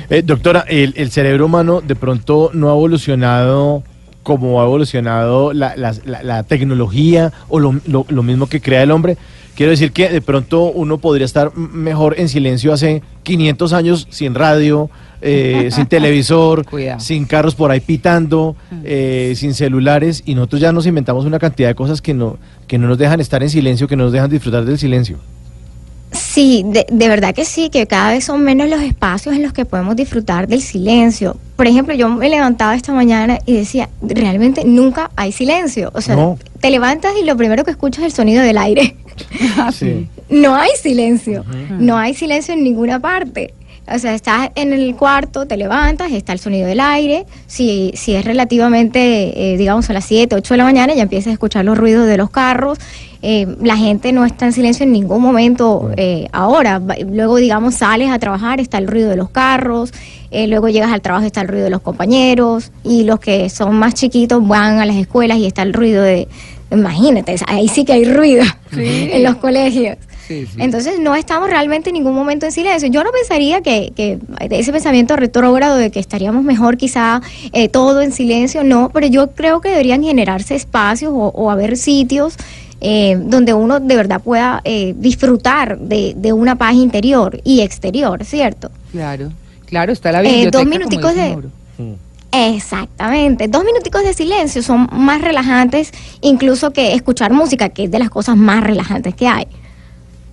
Eh, 0.10 0.22
doctora, 0.22 0.66
el, 0.68 1.12
cerebro 1.12 1.46
humano 1.46 1.82
de 1.82 1.96
pronto 1.96 2.52
no 2.54 2.70
ha 2.70 2.74
evolucionado 2.74 3.84
cómo 4.24 4.62
ha 4.62 4.66
evolucionado 4.66 5.54
la, 5.54 5.76
la- 5.78 5.96
la- 6.06 6.24
la 6.24 6.44
tecnología 6.44 7.32
o 7.48 7.60
lo, 7.60 7.80
lo- 7.86 8.06
lo 8.10 8.24
mismo 8.24 8.48
que 8.48 8.60
crea 8.60 8.84
el 8.84 8.92
hombre. 8.92 9.18
Quiero 9.58 9.72
decir 9.72 9.92
que 9.92 10.08
de 10.10 10.22
pronto 10.22 10.66
uno 10.66 11.00
podría 11.00 11.26
estar 11.26 11.52
mejor 11.58 12.20
en 12.20 12.30
silencio 12.30 12.72
hace 12.72 13.02
500 13.24 13.74
años 13.74 14.08
sin 14.12 14.36
radio, 14.36 14.88
eh, 15.22 15.70
sin 15.74 15.88
televisor, 15.88 16.64
Cuidado. 16.64 17.00
sin 17.00 17.26
carros 17.26 17.56
por 17.56 17.72
ahí 17.72 17.80
pitando, 17.80 18.56
eh, 18.84 19.34
sin 19.36 19.56
celulares 19.56 20.22
y 20.28 20.36
nosotros 20.36 20.62
ya 20.62 20.72
nos 20.72 20.86
inventamos 20.86 21.26
una 21.26 21.40
cantidad 21.40 21.70
de 21.70 21.76
cosas 21.76 22.04
que 22.04 22.14
no, 22.14 22.38
que 22.68 22.78
no 22.78 22.88
nos 22.88 23.00
dejan 23.00 23.20
estar 23.20 23.42
en 23.42 23.50
silencio, 23.50 23.88
que 23.88 23.96
no 23.96 24.04
nos 24.04 24.14
dejan 24.14 24.30
disfrutar 24.30 24.64
del 24.64 24.78
silencio. 24.78 25.18
Sí, 26.12 26.64
de, 26.66 26.86
de 26.90 27.08
verdad 27.10 27.34
que 27.36 27.44
sí, 27.44 27.70
que 27.70 27.86
cada 27.88 28.12
vez 28.12 28.24
son 28.26 28.42
menos 28.44 28.70
los 28.70 28.82
espacios 28.82 29.36
en 29.36 29.42
los 29.42 29.54
que 29.54 29.66
podemos 29.66 29.96
disfrutar 29.96 30.48
del 30.48 30.62
silencio. 30.62 31.36
Por 31.56 31.66
ejemplo, 31.68 31.96
yo 31.96 32.08
me 32.10 32.30
levantaba 32.30 32.76
esta 32.76 32.94
mañana 32.94 33.40
y 33.46 33.54
decía, 33.54 33.90
realmente 34.02 34.64
nunca 34.66 35.10
hay 35.16 35.32
silencio. 35.32 35.92
O 35.96 36.02
sea, 36.02 36.16
No. 36.16 36.38
te 36.62 36.70
levantas 36.70 37.12
y 37.22 37.26
lo 37.26 37.36
primero 37.36 37.64
que 37.66 37.72
escuchas 37.72 38.00
es 38.02 38.06
el 38.06 38.12
sonido 38.14 38.44
del 38.44 38.58
aire. 38.60 38.96
Ah, 39.58 39.72
Sí. 39.72 40.08
No 40.30 40.56
hay 40.56 40.70
silencio, 40.82 41.46
no 41.80 41.98
hay 41.98 42.14
silencio 42.14 42.54
en 42.54 42.64
ninguna 42.64 43.00
parte. 43.00 43.54
O 43.90 43.98
sea, 44.00 44.14
estás 44.14 44.50
en 44.56 44.74
el 44.74 44.96
cuarto, 44.98 45.46
te 45.46 45.56
levantas, 45.56 46.12
está 46.12 46.34
el 46.34 46.40
sonido 46.40 46.68
del 46.68 46.82
aire. 46.82 47.26
Si, 47.48 47.92
si 47.96 48.16
es 48.16 48.26
relativamente, 48.26 49.54
eh, 49.54 49.58
digamos, 49.58 49.90
a 49.90 49.94
las 49.94 50.04
7, 50.04 50.36
8 50.36 50.54
de 50.54 50.58
la 50.58 50.64
mañana, 50.66 50.94
ya 50.94 51.04
empiezas 51.04 51.28
a 51.28 51.34
escuchar 51.34 51.64
los 51.64 51.78
ruidos 51.78 52.06
de 52.06 52.18
los 52.18 52.30
carros. 52.30 52.80
Eh, 53.22 53.48
la 53.62 53.78
gente 53.78 54.12
no 54.12 54.26
está 54.26 54.46
en 54.46 54.54
silencio 54.54 54.84
en 54.84 54.92
ningún 54.92 55.22
momento 55.22 55.90
eh, 55.96 56.28
ahora. 56.34 56.82
Luego, 57.10 57.38
digamos, 57.38 57.76
sales 57.76 58.10
a 58.12 58.20
trabajar, 58.20 58.60
está 58.60 58.78
el 58.78 58.88
ruido 58.88 59.10
de 59.10 59.16
los 59.16 59.30
carros. 59.30 59.94
luego 60.34 60.68
llegas 60.68 60.92
al 60.92 61.02
trabajo, 61.02 61.26
está 61.26 61.40
el 61.40 61.48
ruido 61.48 61.64
de 61.64 61.72
los 61.72 61.82
compañeros. 61.82 62.74
Y 62.84 63.04
los 63.06 63.22
que 63.22 63.50
son 63.50 63.76
más 63.76 63.94
chiquitos 63.94 64.46
van 64.46 64.80
a 64.80 64.86
las 64.86 64.98
escuelas 64.98 65.38
y 65.38 65.46
está 65.46 65.62
el 65.62 65.72
ruido 65.72 66.04
de... 66.04 66.28
Imagínate, 66.72 67.36
ahí 67.48 67.68
sí 67.68 67.86
que 67.86 67.94
hay 67.94 68.06
ruido 68.06 68.44
Sí. 68.74 69.10
en 69.12 69.24
los 69.24 69.36
colegios. 69.38 69.98
Sí, 70.28 70.46
sí. 70.46 70.58
Entonces 70.60 71.00
no 71.00 71.16
estamos 71.16 71.50
realmente 71.50 71.90
en 71.90 71.94
ningún 71.94 72.14
momento 72.14 72.46
en 72.46 72.52
silencio. 72.52 72.90
Yo 72.90 73.02
no 73.06 73.12
pensaría 73.12 73.62
que, 73.62 73.94
que 73.96 74.20
ese 74.50 74.74
pensamiento 74.74 75.16
retrógrado 75.16 75.78
de 75.78 75.90
que 75.90 76.02
estaríamos 76.02 76.44
mejor 76.44 76.76
quizá 76.76 77.22
eh, 77.54 77.70
todo 77.70 78.02
en 78.02 78.12
silencio, 78.12 78.66
no, 78.66 78.90
pero 78.94 79.08
yo 79.08 79.32
creo 79.32 79.62
que 79.62 79.70
deberían 79.70 80.04
generarse 80.04 80.56
espacios 80.56 81.14
o, 81.14 81.28
o 81.28 81.50
haber 81.50 81.78
sitios 81.78 82.36
eh, 82.82 83.18
donde 83.20 83.54
uno 83.54 83.80
de 83.80 83.96
verdad 83.96 84.22
pueda 84.22 84.60
eh, 84.66 84.94
disfrutar 84.98 85.80
de, 85.80 86.14
de 86.18 86.34
una 86.34 86.58
paz 86.58 86.74
interior 86.76 87.40
y 87.46 87.62
exterior, 87.62 88.26
¿cierto? 88.26 88.70
Claro, 88.92 89.32
claro, 89.66 89.94
está 89.94 90.12
la 90.12 90.20
Eh, 90.20 90.24
biblioteca. 90.24 90.52
dos 90.52 90.62
como 90.64 90.70
minuticos 90.78 91.14
dice 91.14 91.24
de- 91.24 91.30
Mauro. 91.30 91.50
Exactamente. 92.32 93.48
Dos 93.48 93.64
minuticos 93.64 94.04
de 94.04 94.14
silencio 94.14 94.62
son 94.62 94.88
más 94.92 95.22
relajantes 95.22 95.92
incluso 96.22 96.72
que 96.72 96.94
escuchar 96.94 97.32
música, 97.32 97.70
que 97.70 97.86
es 97.86 97.92
de 97.92 98.00
las 98.00 98.10
cosas 98.10 98.38
más 98.38 98.64
relajantes 98.64 99.16
que 99.16 99.28
hay. 99.28 99.48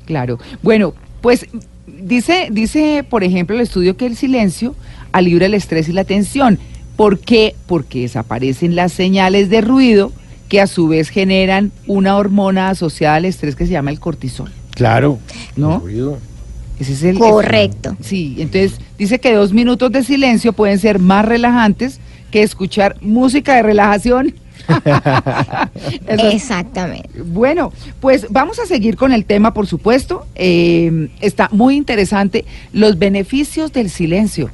Claro. 0.07 0.39
Bueno, 0.63 0.95
pues 1.21 1.47
dice, 1.87 2.49
dice, 2.51 3.05
por 3.09 3.25
ejemplo, 3.25 3.57
el 3.57 3.63
estudio 3.63 3.97
que 3.97 4.07
el 4.07 4.17
silencio 4.17 4.75
alivia 5.13 5.47
el 5.47 5.55
estrés 5.55 5.89
y 5.89 5.93
la 5.93 6.05
tensión. 6.05 6.59
¿Por 6.97 7.19
qué? 7.19 7.55
Porque 7.67 8.03
desaparecen 8.03 8.77
las 8.77 8.93
señales 8.93 9.49
de 9.51 9.61
ruido 9.61 10.13
que 10.49 10.61
a 10.61 10.67
su 10.67 10.89
vez 10.89 11.09
generan 11.09 11.73
una 11.87 12.17
hormona 12.17 12.69
asociada 12.69 13.17
al 13.17 13.25
estrés 13.25 13.57
que 13.57 13.67
se 13.67 13.73
llama 13.73 13.91
el 13.91 14.01
cortisol. 14.01 14.51
Claro. 14.73 15.19
¿No? 15.57 15.77
El 15.77 15.81
ruido. 15.81 16.19
Ese 16.79 16.93
es 16.93 17.03
el 17.05 17.19
Correcto. 17.19 17.97
Sí, 18.01 18.37
entonces 18.39 18.81
dice 18.99 19.21
que 19.21 19.33
dos 19.33 19.53
minutos 19.53 19.93
de 19.93 20.03
silencio 20.03 20.53
pueden 20.53 20.79
ser 20.79 20.99
más 20.99 21.25
relajantes 21.25 22.01
que 22.31 22.43
escuchar 22.43 22.97
música 23.01 23.55
de 23.55 23.63
relajación. 23.63 24.35
Exactamente. 26.09 27.23
Bueno, 27.23 27.73
pues 28.01 28.27
vamos 28.31 28.59
a 28.59 28.67
seguir 28.67 28.97
con 28.97 29.13
el 29.13 29.25
tema, 29.25 29.55
por 29.55 29.67
supuesto. 29.67 30.27
Eh, 30.35 31.11
está 31.21 31.49
muy 31.53 31.77
interesante 31.77 32.45
los 32.73 32.99
beneficios 32.99 33.73
del 33.73 33.91
silencio, 33.91 34.51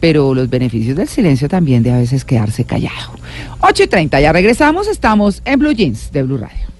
pero 0.00 0.34
los 0.34 0.48
beneficios 0.50 0.96
del 0.96 1.08
silencio 1.08 1.48
también 1.48 1.82
de 1.82 1.92
a 1.92 1.98
veces 1.98 2.24
quedarse 2.24 2.64
callado. 2.64 3.14
8 3.60 3.82
y 3.82 3.86
30, 3.86 4.20
ya 4.20 4.32
regresamos, 4.32 4.86
estamos 4.86 5.42
en 5.44 5.58
Blue 5.58 5.72
Jeans 5.72 6.12
de 6.12 6.22
Blue 6.22 6.38
Radio. 6.38 6.73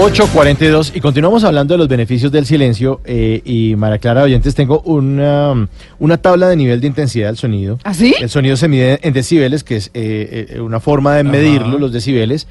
8.42 0.00 0.92
y 0.94 1.00
continuamos 1.00 1.44
hablando 1.44 1.74
de 1.74 1.78
los 1.78 1.86
beneficios 1.86 2.32
del 2.32 2.46
silencio 2.46 3.02
eh, 3.04 3.42
y 3.44 3.76
María 3.76 3.98
Clara 3.98 4.22
Oyentes 4.22 4.54
tengo 4.54 4.80
una, 4.86 5.68
una 5.98 6.16
tabla 6.16 6.48
de 6.48 6.56
nivel 6.56 6.80
de 6.80 6.86
intensidad 6.86 7.26
del 7.28 7.36
sonido. 7.36 7.78
¿Ah, 7.84 7.92
sí? 7.92 8.14
El 8.18 8.30
sonido 8.30 8.56
se 8.56 8.66
mide 8.66 8.98
en 9.02 9.12
decibeles, 9.12 9.62
que 9.62 9.76
es 9.76 9.90
eh, 9.92 10.46
eh, 10.52 10.60
una 10.60 10.80
forma 10.80 11.16
de 11.16 11.24
medirlo, 11.24 11.78
los 11.78 11.92
decibeles. 11.92 12.46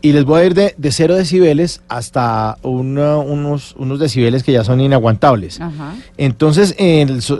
Y 0.00 0.12
les 0.12 0.24
voy 0.24 0.40
a 0.40 0.44
ir 0.46 0.54
de, 0.54 0.74
de 0.78 0.92
0 0.92 1.14
decibeles 1.14 1.82
hasta 1.88 2.56
una- 2.62 3.18
unos, 3.18 3.74
unos 3.76 3.98
decibeles 4.00 4.42
que 4.42 4.52
ya 4.52 4.64
son 4.64 4.80
inaguantables. 4.80 5.60
Ajá. 5.60 5.94
Entonces, 6.16 6.74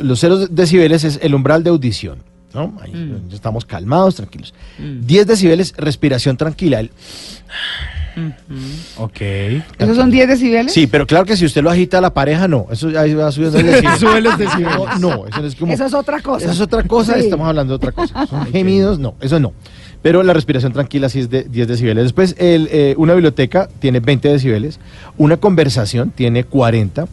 los 0.03 0.21
0 0.21 0.47
decibeles 0.51 1.05
es 1.05 1.19
el 1.23 1.35
umbral 1.35 1.65
de 1.65 1.71
audición. 1.71 2.19
¿no? 2.53 2.73
Ahí 2.81 2.93
Mm. 2.95 3.35
estamos 3.35 3.65
calmados, 3.65 4.15
tranquilos. 4.15 4.55
Mm. 4.79 5.07
10 5.07 5.27
decibeles, 5.27 5.75
respiración 5.77 6.37
tranquila. 6.37 6.79
El- 6.81 6.91
Ok. 8.99 9.21
¿Esos 9.79 9.97
son 9.97 10.11
10 10.11 10.29
decibeles? 10.29 10.73
Sí, 10.73 10.87
pero 10.87 11.07
claro 11.07 11.25
que 11.25 11.37
si 11.37 11.45
usted 11.45 11.63
lo 11.63 11.71
agita 11.71 11.99
a 11.99 12.01
la 12.01 12.13
pareja, 12.15 12.47
no. 12.49 12.67
Eso 12.71 12.89
ahí 12.99 13.15
va 13.15 13.31
subiendo 13.33 13.59
el 13.59 13.67
decibel. 13.73 13.99
Sube 13.99 14.21
los 14.21 14.39
decibeles. 14.39 14.77
No, 14.77 14.99
no, 15.17 15.27
eso 15.27 15.41
no 15.41 15.47
es 15.47 15.55
como. 15.57 15.73
Eso 15.73 15.85
es 15.87 15.95
otra 15.95 16.21
cosa. 16.21 16.45
Eso 16.45 16.53
es 16.55 16.61
otra 16.61 16.83
cosa, 16.85 17.15
Sí. 17.15 17.21
estamos 17.21 17.49
hablando 17.49 17.73
de 17.73 17.77
otra 17.77 17.93
cosa. 17.93 18.27
Son 18.31 18.47
gemidos, 18.47 18.99
no, 18.99 19.15
eso 19.21 19.39
no. 19.41 19.53
Pero 20.03 20.23
la 20.23 20.35
respiración 20.35 20.73
tranquila 20.73 21.09
sí 21.09 21.21
es 21.21 21.31
de 21.31 21.45
10 21.45 21.67
decibeles. 21.67 22.05
Después, 22.05 22.35
el, 22.39 22.69
eh, 22.71 22.95
una 22.99 23.15
biblioteca 23.15 23.69
tiene 23.79 24.01
20 24.01 24.29
decibeles. 24.29 24.79
Una 25.17 25.39
conversación 25.39 26.11
tiene 26.11 26.45
40. 26.45 27.07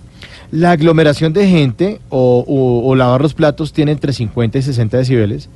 La 0.51 0.71
aglomeración 0.71 1.31
de 1.31 1.47
gente 1.47 2.01
o, 2.09 2.43
o- 2.45 2.89
o 2.89 2.95
lavar 2.95 3.21
los 3.21 3.33
platos 3.33 3.71
tiene 3.71 3.93
entre 3.93 4.11
50 4.11 4.57
y 4.57 4.61
60 4.61 4.97
decibeles. 4.97 5.47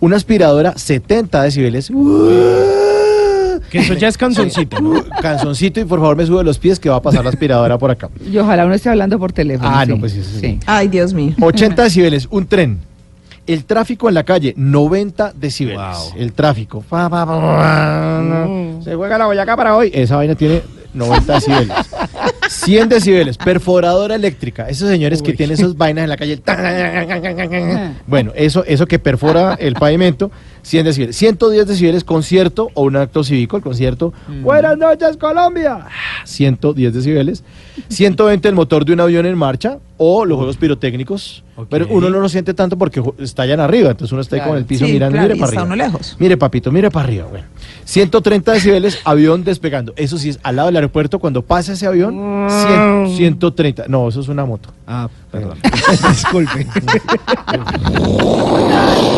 Una 0.00 0.16
aspiradora, 0.16 0.78
70 0.78 1.42
decibeles. 1.42 1.90
Que 3.70 3.78
eso 3.78 3.94
ya 3.94 4.08
es 4.08 4.16
canzoncito, 4.16 4.80
¿no? 4.80 5.04
Canzoncito 5.22 5.80
y 5.80 5.84
por 5.84 6.00
favor 6.00 6.16
me 6.16 6.24
sube 6.26 6.42
los 6.42 6.58
pies 6.58 6.80
que 6.80 6.88
va 6.88 6.96
a 6.96 7.02
pasar 7.02 7.22
la 7.24 7.30
aspiradora 7.30 7.76
por 7.78 7.90
acá. 7.90 8.08
Y 8.30 8.36
ojalá 8.38 8.64
uno 8.64 8.74
esté 8.74 8.88
hablando 8.88 9.18
por 9.18 9.32
teléfono. 9.32 9.70
Ah, 9.72 9.84
sí. 9.84 9.90
no, 9.90 10.00
pues 10.00 10.12
sí, 10.12 10.22
sí, 10.22 10.40
sí. 10.40 10.58
Ay, 10.66 10.88
Dios 10.88 11.12
mío. 11.12 11.34
80 11.40 11.82
decibeles, 11.84 12.26
un 12.30 12.46
tren. 12.46 12.78
El 13.46 13.64
tráfico 13.64 14.08
en 14.08 14.14
la 14.14 14.24
calle, 14.24 14.52
90 14.56 15.32
decibeles. 15.34 15.80
Wow. 15.80 16.20
El 16.20 16.32
tráfico. 16.34 16.84
Pa, 16.88 17.08
pa, 17.08 17.24
pa, 17.24 17.40
pa, 17.40 18.48
Se 18.84 18.94
juega 18.94 19.16
la 19.16 19.26
Boyacá 19.26 19.56
para 19.56 19.74
hoy. 19.74 19.90
Esa 19.94 20.16
vaina 20.16 20.34
tiene 20.34 20.62
90 20.92 21.32
decibeles. 21.32 21.76
100 22.48 22.88
decibeles. 22.88 23.36
Perforadora 23.38 24.14
eléctrica. 24.14 24.68
Esos 24.68 24.88
señores 24.88 25.22
que 25.22 25.32
tienen 25.32 25.54
esas 25.54 25.76
vainas 25.76 26.04
en 26.04 26.10
la 26.10 26.16
calle. 26.16 26.32
el 26.34 27.92
Bueno, 28.06 28.32
eso, 28.34 28.64
eso 28.66 28.86
que 28.86 28.98
perfora 28.98 29.54
el 29.54 29.74
pavimento, 29.74 30.30
100 30.62 30.84
decibeles. 30.84 31.16
110 31.16 31.66
decibeles, 31.66 32.04
concierto 32.04 32.68
o 32.74 32.82
un 32.82 32.96
acto 32.96 33.22
cívico. 33.24 33.56
El 33.56 33.62
concierto. 33.62 34.12
Buenas 34.42 34.76
noches, 34.76 35.16
Colombia. 35.16 35.86
110 36.24 36.92
decibeles. 36.94 37.44
120 37.88 38.48
el 38.48 38.54
motor 38.54 38.84
de 38.84 38.92
un 38.92 39.00
avión 39.00 39.26
en 39.26 39.36
marcha 39.36 39.78
o 39.96 40.24
los 40.24 40.36
juegos 40.36 40.56
pirotécnicos. 40.56 41.42
Ok. 41.56 41.66
Pero 41.70 41.86
uno 41.90 42.08
no 42.10 42.20
lo 42.20 42.28
siente 42.28 42.54
tanto 42.54 42.76
porque 42.78 43.02
estallan 43.18 43.60
arriba. 43.60 43.90
Entonces 43.90 44.12
uno 44.12 44.20
está 44.22 44.36
ahí 44.36 44.40
Claro. 44.40 44.50
con 44.52 44.58
el 44.58 44.64
piso 44.64 44.86
Sí, 44.86 44.92
mirando. 44.92 45.14
claro, 45.14 45.28
mire 45.28 45.40
para 45.40 45.48
arriba. 45.48 45.62
uno 45.64 45.76
lejos. 45.76 46.16
Mire, 46.18 46.36
papito, 46.36 46.70
mire 46.70 46.90
para 46.90 47.04
arriba. 47.06 47.26
Bueno, 47.30 47.46
130 47.84 48.52
decibeles, 48.52 49.00
avión 49.04 49.44
despegando. 49.44 49.92
Eso 49.96 50.18
sí 50.18 50.30
es 50.30 50.38
al 50.42 50.56
lado 50.56 50.66
del 50.68 50.76
aeropuerto. 50.76 51.18
Cuando 51.18 51.42
pasa 51.42 51.72
ese 51.72 51.86
avión, 51.86 52.46
100, 52.48 53.16
130. 53.16 53.84
No, 53.88 54.08
eso 54.08 54.20
es 54.20 54.28
una 54.28 54.44
moto. 54.44 54.70
Ah, 54.86 55.08
perdón. 55.30 55.58
Disculpe. 56.08 56.66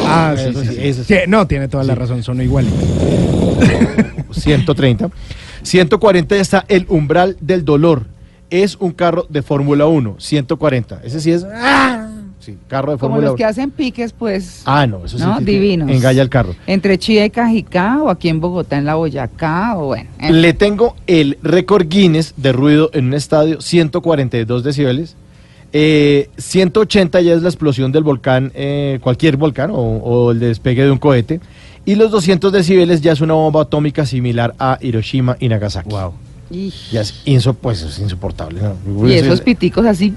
ah, 0.06 0.34
sí, 0.36 0.48
Eso 0.48 0.64
sí, 0.64 0.76
eso 0.78 1.04
sí. 1.04 1.14
Sí, 1.14 1.20
No, 1.26 1.46
tiene 1.46 1.68
toda 1.68 1.84
la 1.84 1.94
razón, 1.94 2.22
son 2.22 2.40
iguales. 2.40 2.72
130. 4.32 5.10
140 5.62 6.36
ya 6.36 6.40
está 6.42 6.64
el 6.68 6.86
umbral 6.88 7.36
del 7.40 7.64
dolor. 7.64 8.04
Es 8.50 8.76
un 8.76 8.92
carro 8.92 9.26
de 9.28 9.42
Fórmula 9.42 9.86
1, 9.86 10.16
140. 10.18 11.00
Ese 11.04 11.20
sí 11.20 11.30
es. 11.32 11.46
Sí, 12.40 12.56
carro 12.68 12.92
de 12.92 12.98
Como 12.98 13.14
Fórmula 13.16 13.22
los 13.26 13.30
1. 13.32 13.36
que 13.36 13.44
hacen 13.44 13.70
piques, 13.70 14.12
pues. 14.12 14.62
Ah, 14.64 14.86
no, 14.86 15.04
eso 15.04 15.18
sí. 15.18 15.24
Divinos. 15.44 15.90
Engalla 15.90 16.22
el 16.22 16.28
carro. 16.30 16.54
Entre 16.66 16.98
Chía 16.98 17.24
y 17.26 17.30
Cajicá 17.30 18.02
o 18.02 18.08
aquí 18.10 18.28
en 18.30 18.40
Bogotá, 18.40 18.78
en 18.78 18.86
la 18.86 18.94
Boyacá, 18.94 19.76
o 19.76 19.86
bueno. 19.88 20.08
eh. 20.18 20.32
Le 20.32 20.52
tengo 20.54 20.96
el 21.06 21.38
récord 21.42 21.86
Guinness 21.88 22.32
de 22.38 22.52
ruido 22.52 22.90
en 22.94 23.06
un 23.08 23.14
estadio, 23.14 23.60
142 23.60 24.64
decibeles. 24.64 25.16
Eh, 25.72 26.28
180 26.38 27.20
ya 27.20 27.34
es 27.34 27.42
la 27.42 27.48
explosión 27.48 27.92
del 27.92 28.02
volcán, 28.02 28.50
eh, 28.54 28.98
cualquier 29.02 29.36
volcán 29.36 29.70
o, 29.70 29.76
o 29.76 30.30
el 30.32 30.40
despegue 30.40 30.82
de 30.84 30.90
un 30.90 30.98
cohete. 30.98 31.40
Y 31.84 31.94
los 31.94 32.10
200 32.10 32.52
decibeles 32.52 33.00
ya 33.00 33.12
es 33.12 33.20
una 33.20 33.34
bomba 33.34 33.62
atómica 33.62 34.04
similar 34.04 34.54
a 34.58 34.78
Hiroshima 34.80 35.36
y 35.40 35.48
Nagasaki. 35.48 35.90
Wow. 35.90 36.12
Y, 36.50 36.72
Ya 36.90 37.02
es, 37.02 37.14
pues, 37.60 37.82
es 37.82 37.98
insoportable. 38.00 38.60
¿no? 38.60 39.08
y 39.08 39.12
esos 39.12 39.40
piticos 39.40 39.86
así, 39.86 40.14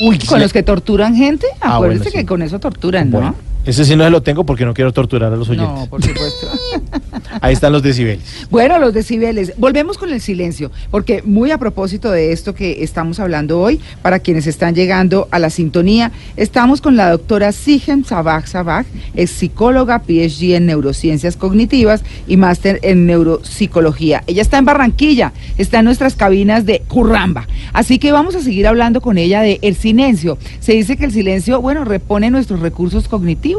Uy, 0.00 0.18
con 0.18 0.40
los 0.40 0.52
que 0.52 0.62
torturan 0.62 1.14
gente, 1.14 1.46
Ah, 1.60 1.76
acuérdese 1.76 2.04
bueno, 2.04 2.10
sí. 2.12 2.18
que 2.18 2.26
con 2.26 2.42
eso 2.42 2.58
torturan, 2.58 3.10
¿no? 3.10 3.18
Bueno, 3.18 3.34
Ese 3.64 3.84
sí 3.84 3.94
no 3.94 4.04
se 4.04 4.10
lo 4.10 4.22
tengo 4.22 4.44
porque 4.44 4.64
no 4.64 4.74
quiero 4.74 4.92
torturar 4.92 5.32
a 5.32 5.36
los 5.36 5.48
oyentes. 5.48 5.78
No, 5.78 5.86
por 5.86 6.02
supuesto. 6.02 6.48
Ahí 7.40 7.52
están 7.54 7.72
los 7.72 7.82
decibeles. 7.82 8.22
Bueno, 8.50 8.78
los 8.78 8.92
decibeles. 8.92 9.52
Volvemos 9.56 9.98
con 9.98 10.12
el 10.12 10.20
silencio, 10.20 10.70
porque 10.90 11.22
muy 11.22 11.50
a 11.50 11.58
propósito 11.58 12.10
de 12.10 12.32
esto 12.32 12.54
que 12.54 12.82
estamos 12.82 13.20
hablando 13.20 13.60
hoy, 13.60 13.80
para 14.02 14.18
quienes 14.18 14.46
están 14.46 14.74
llegando 14.74 15.28
a 15.30 15.38
la 15.38 15.50
sintonía, 15.50 16.10
estamos 16.36 16.80
con 16.80 16.96
la 16.96 17.10
doctora 17.10 17.52
Sigen 17.52 18.04
Sabag 18.04 18.48
Sabag, 18.48 18.84
es 19.14 19.30
psicóloga, 19.30 20.00
PhD 20.00 20.56
en 20.56 20.66
neurociencias 20.66 21.36
cognitivas 21.36 22.02
y 22.26 22.36
máster 22.36 22.80
en 22.82 23.06
neuropsicología. 23.06 24.24
Ella 24.26 24.42
está 24.42 24.58
en 24.58 24.64
Barranquilla, 24.64 25.32
está 25.56 25.78
en 25.78 25.84
nuestras 25.84 26.14
cabinas 26.16 26.66
de 26.66 26.82
Curramba. 26.88 27.46
Así 27.72 27.98
que 27.98 28.12
vamos 28.12 28.34
a 28.34 28.42
seguir 28.42 28.66
hablando 28.66 29.00
con 29.00 29.18
ella 29.18 29.40
de 29.40 29.58
el 29.62 29.76
silencio. 29.76 30.36
Se 30.60 30.72
dice 30.72 30.96
que 30.96 31.04
el 31.04 31.12
silencio, 31.12 31.60
bueno, 31.60 31.84
repone 31.84 32.30
nuestros 32.30 32.60
recursos 32.60 33.08
cognitivos. 33.08 33.51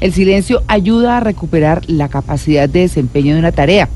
El 0.00 0.12
silencio 0.12 0.62
ayuda 0.66 1.16
a 1.16 1.20
recuperar 1.20 1.82
la 1.88 2.08
capacidad 2.08 2.68
de 2.68 2.80
desempeño 2.80 3.34
de 3.34 3.40
una 3.40 3.52
tarea, 3.52 3.88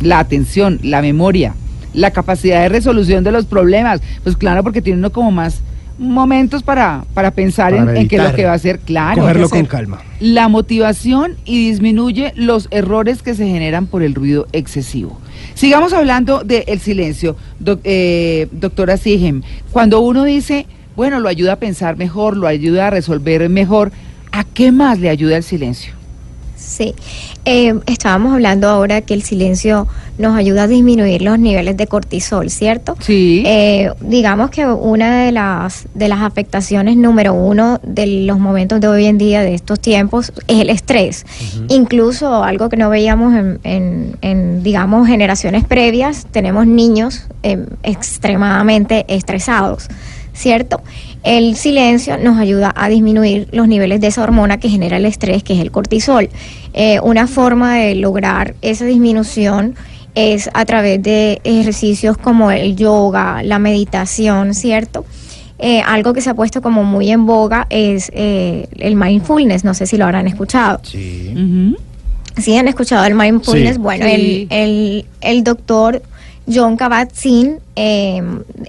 la 0.00 0.18
atención, 0.18 0.78
la 0.82 1.02
memoria, 1.02 1.54
la 1.94 2.10
capacidad 2.10 2.62
de 2.62 2.68
resolución 2.68 3.24
de 3.24 3.32
los 3.32 3.46
problemas. 3.46 4.00
Pues 4.22 4.36
claro, 4.36 4.62
porque 4.62 4.82
tiene 4.82 4.98
uno 4.98 5.10
como 5.10 5.30
más 5.30 5.60
momentos 5.98 6.62
para, 6.62 7.04
para 7.14 7.30
pensar 7.32 7.70
Para 7.76 7.92
en, 7.92 7.96
en 7.96 8.08
qué 8.08 8.16
es 8.16 8.22
lo 8.22 8.34
que 8.34 8.44
va 8.44 8.52
a 8.52 8.54
hacer. 8.54 8.78
Claro. 8.80 9.20
Cogerlo 9.20 9.46
hacer 9.46 9.58
con 9.60 9.66
calma. 9.66 10.02
La 10.20 10.48
motivación 10.48 11.36
y 11.44 11.68
disminuye 11.68 12.32
los 12.34 12.66
errores 12.70 13.22
que 13.22 13.34
se 13.34 13.46
generan 13.46 13.86
por 13.86 14.02
el 14.02 14.14
ruido 14.14 14.46
excesivo. 14.52 15.20
Sigamos 15.54 15.92
hablando 15.92 16.42
del 16.44 16.80
silencio, 16.80 17.36
doc- 17.60 17.80
eh, 17.84 18.48
doctora 18.52 18.96
Sigem. 18.96 19.42
Cuando 19.70 20.00
uno 20.00 20.24
dice, 20.24 20.66
bueno, 20.96 21.20
lo 21.20 21.28
ayuda 21.28 21.52
a 21.52 21.56
pensar 21.56 21.96
mejor, 21.96 22.36
lo 22.36 22.46
ayuda 22.46 22.86
a 22.86 22.90
resolver 22.90 23.48
mejor, 23.48 23.92
¿a 24.32 24.44
qué 24.44 24.72
más 24.72 24.98
le 24.98 25.08
ayuda 25.10 25.36
el 25.36 25.42
silencio? 25.42 25.92
Sí, 26.56 26.94
Eh, 27.44 27.74
estábamos 27.86 28.32
hablando 28.34 28.68
ahora 28.68 29.00
que 29.00 29.14
el 29.14 29.22
silencio 29.24 29.88
nos 30.16 30.36
ayuda 30.36 30.62
a 30.62 30.68
disminuir 30.68 31.20
los 31.22 31.36
niveles 31.40 31.76
de 31.76 31.88
cortisol, 31.88 32.48
¿cierto? 32.50 32.96
Sí. 33.00 33.42
Eh, 33.44 33.90
digamos 34.00 34.50
que 34.50 34.64
una 34.64 35.24
de 35.24 35.32
las, 35.32 35.86
de 35.94 36.06
las 36.06 36.20
afectaciones 36.20 36.96
número 36.96 37.34
uno 37.34 37.80
de 37.82 38.06
los 38.06 38.38
momentos 38.38 38.80
de 38.80 38.86
hoy 38.86 39.06
en 39.06 39.18
día, 39.18 39.40
de 39.42 39.54
estos 39.54 39.80
tiempos, 39.80 40.32
es 40.46 40.60
el 40.60 40.70
estrés. 40.70 41.26
Incluso 41.68 42.44
algo 42.44 42.68
que 42.68 42.76
no 42.76 42.88
veíamos 42.90 43.34
en, 43.34 43.58
en- 43.64 44.16
en, 44.22 44.62
digamos, 44.62 45.08
generaciones 45.08 45.64
previas, 45.64 46.26
tenemos 46.30 46.64
niños 46.68 47.26
eh, 47.42 47.58
extremadamente 47.82 49.04
estresados, 49.08 49.88
¿cierto? 50.32 50.80
El 51.22 51.54
silencio 51.56 52.18
nos 52.18 52.38
ayuda 52.38 52.72
a 52.74 52.88
disminuir 52.88 53.48
los 53.52 53.68
niveles 53.68 54.00
de 54.00 54.08
esa 54.08 54.22
hormona 54.22 54.58
que 54.58 54.68
genera 54.68 54.96
el 54.96 55.06
estrés, 55.06 55.42
que 55.44 55.52
es 55.54 55.60
el 55.60 55.70
cortisol. 55.70 56.28
Eh, 56.74 56.98
una 57.00 57.26
forma 57.28 57.76
de 57.76 57.94
lograr 57.94 58.54
esa 58.60 58.84
disminución 58.84 59.76
es 60.14 60.50
a 60.52 60.64
través 60.64 61.02
de 61.02 61.40
ejercicios 61.44 62.18
como 62.18 62.50
el 62.50 62.76
yoga, 62.76 63.42
la 63.44 63.58
meditación, 63.58 64.52
¿cierto? 64.54 65.04
Eh, 65.58 65.80
algo 65.86 66.12
que 66.12 66.20
se 66.20 66.30
ha 66.30 66.34
puesto 66.34 66.60
como 66.60 66.82
muy 66.82 67.08
en 67.10 67.24
boga 67.24 67.66
es 67.70 68.10
eh, 68.14 68.66
el 68.78 68.96
mindfulness, 68.96 69.62
no 69.62 69.74
sé 69.74 69.86
si 69.86 69.96
lo 69.96 70.04
habrán 70.06 70.26
escuchado. 70.26 70.80
Sí. 70.82 71.32
¿Sí 72.36 72.56
han 72.56 72.66
escuchado 72.66 73.04
el 73.04 73.14
mindfulness? 73.14 73.74
Sí. 73.74 73.80
Bueno, 73.80 74.04
Sí. 74.06 74.12
el, 74.12 74.46
el, 74.50 75.06
el 75.20 75.44
doctor 75.44 76.02
John 76.46 76.76
Kabat-Zinn, 76.76 77.60
eh, 77.76 78.20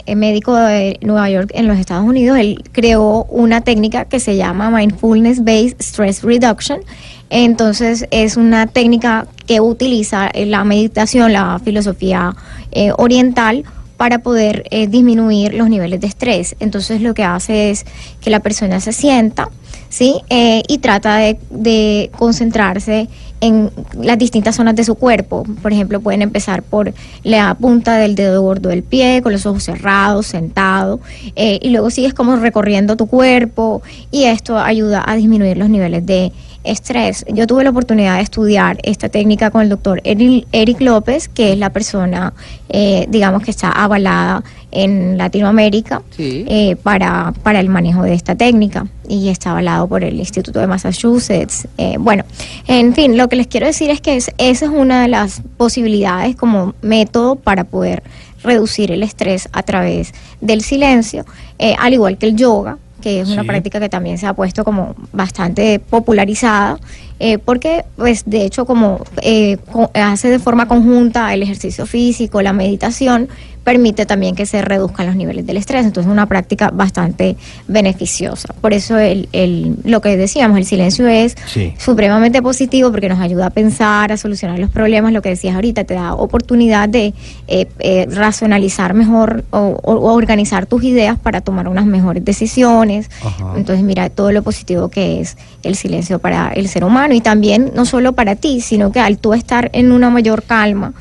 eh, 0.06 0.16
médico 0.16 0.56
de 0.56 1.00
Nueva 1.02 1.30
York 1.30 1.52
en 1.54 1.68
los 1.68 1.78
Estados 1.80 2.06
Unidos, 2.06 2.38
él 2.38 2.64
creó 2.72 3.26
una 3.26 3.62
técnica 3.62 4.06
que 4.06 4.20
se 4.20 4.36
llama 4.36 4.70
Mindfulness 4.70 5.44
Based 5.44 5.82
Stress 5.82 6.24
Reduction. 6.24 6.82
Entonces 7.30 8.06
es 8.12 8.38
una 8.38 8.68
técnica 8.68 9.26
que 9.48 9.60
utiliza 9.60 10.28
eh, 10.28 10.46
la 10.46 10.64
meditación, 10.64 11.34
la 11.34 11.60
filosofía 11.64 12.36
eh, 12.72 12.92
oriental 12.98 13.64
para 13.98 14.20
poder 14.20 14.66
disminuir 14.90 15.54
los 15.54 15.70
niveles 15.70 16.02
de 16.02 16.08
estrés. 16.08 16.56
Entonces 16.60 17.02
lo 17.02 17.14
que 17.14 17.24
hace 17.24 17.70
es 17.70 17.86
que 18.22 18.30
la 18.30 18.42
persona 18.42 18.82
se 18.82 18.92
sienta, 18.92 19.50
¿sí? 19.88 20.20
Y 20.68 20.80
trata 20.80 21.20
de 21.20 22.12
concentrarse 22.18 23.08
en 23.44 23.72
las 24.02 24.18
distintas 24.18 24.56
zonas 24.56 24.74
de 24.74 24.86
su 24.86 24.96
cuerpo. 24.96 25.44
Por 25.62 25.74
ejemplo, 25.74 26.00
pueden 26.00 26.22
empezar 26.22 26.64
por 26.64 26.94
la 27.24 27.56
punta 27.56 27.98
del 27.98 28.16
dedo 28.16 28.42
gordo 28.42 28.70
del 28.70 28.84
pie, 28.84 29.22
con 29.22 29.34
los 29.34 29.46
ojos 29.46 29.64
cerrados, 29.64 30.28
sentado, 30.28 31.02
eh, 31.36 31.60
y 31.62 31.72
luego 31.72 31.90
sigues 31.90 32.14
como 32.14 32.38
recorriendo 32.38 32.96
tu 32.96 33.08
cuerpo 33.08 33.82
y 34.12 34.24
esto 34.24 34.58
ayuda 34.58 35.04
a 35.06 35.16
disminuir 35.16 35.58
los 35.58 35.70
niveles 35.70 36.06
de 36.06 36.32
estrés. 36.64 37.26
Yo 37.34 37.46
tuve 37.48 37.64
la 37.64 37.70
oportunidad 37.72 38.18
de 38.18 38.24
estudiar 38.24 38.78
esta 38.84 39.10
técnica 39.10 39.52
con 39.52 39.62
el 39.62 39.70
doctor 39.70 40.02
Eric, 40.04 40.82
López, 40.82 41.28
que 41.28 41.54
es 41.54 41.58
la 41.60 41.70
persona, 41.72 42.34
eh, 42.70 43.06
digamos, 43.10 43.44
que 43.44 43.52
está 43.52 43.70
avalada 43.72 44.44
en 44.72 45.18
Latinoamérica 45.18 46.02
Sí. 46.16 46.46
eh, 46.48 46.76
para, 46.76 47.34
para 47.44 47.60
el 47.60 47.70
manejo 47.70 48.02
de 48.04 48.14
esta 48.14 48.36
técnica 48.36 48.88
y 49.08 49.30
está 49.30 49.52
avalado 49.52 49.88
por 49.88 50.04
el 50.04 50.16
Instituto 50.20 50.60
de 50.60 50.68
Massachusetts. 50.68 51.68
Eh, 51.78 51.98
bueno, 52.00 52.24
en 52.68 52.94
fin, 52.96 53.18
lo 53.18 53.30
que 53.30 53.36
les 53.36 53.48
quiero 53.48 53.68
decir 53.68 53.90
es 53.92 54.02
que 54.02 54.16
es- 54.16 54.32
esa 54.38 54.66
es 54.66 54.72
una 54.72 55.04
de 55.04 55.08
las 55.10 55.42
posibilidades 55.58 56.36
como 56.36 56.74
método 56.82 57.36
para 57.36 57.66
poder 57.66 58.02
reducir 58.44 58.92
el 58.92 59.04
estrés 59.04 59.48
a 59.54 59.64
través 59.64 60.14
del 60.42 60.62
silencio, 60.62 61.26
eh, 61.60 61.76
al 61.80 61.94
igual 61.94 62.18
que 62.18 62.26
el 62.26 62.36
yoga 62.36 62.78
que 63.04 63.20
es 63.20 63.28
una 63.28 63.44
práctica 63.44 63.82
que 63.82 63.90
también 63.90 64.18
se 64.18 64.26
ha 64.26 64.34
puesto 64.34 64.64
como 64.64 64.96
bastante 65.12 65.80
popularizada, 65.80 66.80
eh, 67.20 67.38
porque 67.38 67.84
pues 67.98 68.24
de 68.26 68.46
hecho 68.46 68.66
como 68.66 69.04
eh, 69.22 69.58
hace 69.94 70.30
de 70.30 70.40
forma 70.40 70.70
conjunta 70.70 71.34
el 71.34 71.44
ejercicio 71.44 71.86
físico, 71.86 72.42
la 72.42 72.54
meditación, 72.54 73.28
permite 73.64 74.06
también 74.06 74.36
que 74.36 74.46
se 74.46 74.62
reduzcan 74.62 75.06
los 75.08 75.16
niveles 75.16 75.46
del 75.46 75.58
estrés, 75.58 75.86
entonces 75.86 76.08
es 76.08 76.12
una 76.12 76.26
práctica 76.26 76.70
bastante 76.74 77.38
beneficiosa. 77.68 78.54
Por 78.62 78.74
eso 78.74 78.98
el, 78.98 79.28
el- 79.34 79.76
lo 79.84 80.02
que 80.02 80.16
decíamos, 80.18 80.58
el 80.58 80.66
silencio 80.66 81.08
es 81.08 81.36
Sí. 81.48 81.74
supremamente 81.78 82.42
positivo 82.42 82.92
porque 82.92 83.10
nos 83.10 83.20
ayuda 83.20 83.48
a 83.48 83.50
pensar, 83.50 84.12
a 84.12 84.18
solucionar 84.18 84.60
los 84.60 84.70
problemas, 84.70 85.12
lo 85.14 85.22
que 85.22 85.30
decías 85.30 85.56
ahorita, 85.56 85.84
te 85.84 85.94
da 85.94 86.14
oportunidad 86.14 86.88
de 86.90 87.14
eh, 87.48 87.68
eh, 87.80 88.06
racionalizar 88.10 88.94
mejor 88.94 89.44
o, 89.52 89.58
o- 89.84 89.94
o 89.94 90.14
organizar 90.14 90.66
tus 90.66 90.84
ideas 90.84 91.18
para 91.20 91.42
tomar 91.42 91.68
unas 91.68 91.86
mejores 91.86 92.24
decisiones. 92.24 93.10
Ajá. 93.24 93.54
Entonces, 93.56 93.84
mira 93.84 94.10
todo 94.10 94.32
lo 94.32 94.44
positivo 94.44 94.90
que 94.90 95.22
es 95.22 95.38
el 95.64 95.76
silencio 95.76 96.20
para 96.20 96.52
el 96.54 96.68
ser 96.68 96.84
humano 96.84 97.14
y 97.14 97.22
también 97.22 97.72
no 97.76 97.86
solo 97.86 98.14
para 98.14 98.36
ti, 98.36 98.62
sino 98.62 98.92
que 98.92 99.00
al 99.00 99.18
tú 99.18 99.34
estar 99.34 99.70
en 99.74 99.92
una 99.92 100.10
mayor 100.10 100.44
calma, 100.44 100.94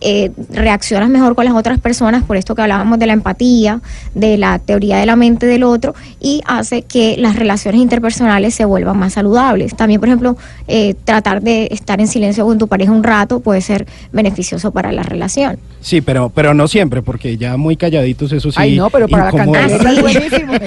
eh, 0.00 0.30
reaccionas 0.50 1.08
mejor 1.10 1.34
con 1.34 1.44
las 1.44 1.54
otras 1.54 1.78
personas, 1.78 2.05
por 2.24 2.36
esto 2.36 2.54
que 2.54 2.62
hablábamos 2.62 2.98
de 2.98 3.06
la 3.06 3.12
empatía, 3.12 3.80
de 4.14 4.36
la 4.38 4.58
teoría 4.58 4.96
de 4.98 5.06
la 5.06 5.16
mente 5.16 5.46
del 5.46 5.62
otro, 5.62 5.94
y 6.20 6.42
hace 6.46 6.82
que 6.82 7.16
las 7.18 7.36
relaciones 7.36 7.80
interpersonales 7.80 8.54
se 8.54 8.64
vuelvan 8.64 8.98
más 8.98 9.14
saludables. 9.14 9.74
También, 9.76 10.00
por 10.00 10.08
ejemplo, 10.08 10.36
eh, 10.68 10.94
tratar 11.04 11.42
de 11.42 11.68
estar 11.70 12.00
en 12.00 12.08
silencio 12.08 12.44
con 12.44 12.58
tu 12.58 12.68
pareja 12.68 12.92
un 12.92 13.04
rato 13.04 13.40
puede 13.40 13.60
ser 13.60 13.86
beneficioso 14.12 14.70
para 14.70 14.92
la 14.92 15.02
relación. 15.02 15.58
Sí, 15.80 16.00
pero, 16.00 16.30
pero 16.30 16.54
no 16.54 16.68
siempre, 16.68 17.02
porque 17.02 17.36
ya 17.36 17.56
muy 17.56 17.76
calladitos, 17.76 18.32
eso 18.32 18.50
sí. 18.50 18.56
Ay, 18.58 18.76
no, 18.76 18.90
pero 18.90 19.08
para 19.08 19.30
la 19.30 19.46
Ah, 19.56 19.68
sí. 19.68 20.00
buenísimo. 20.00 20.52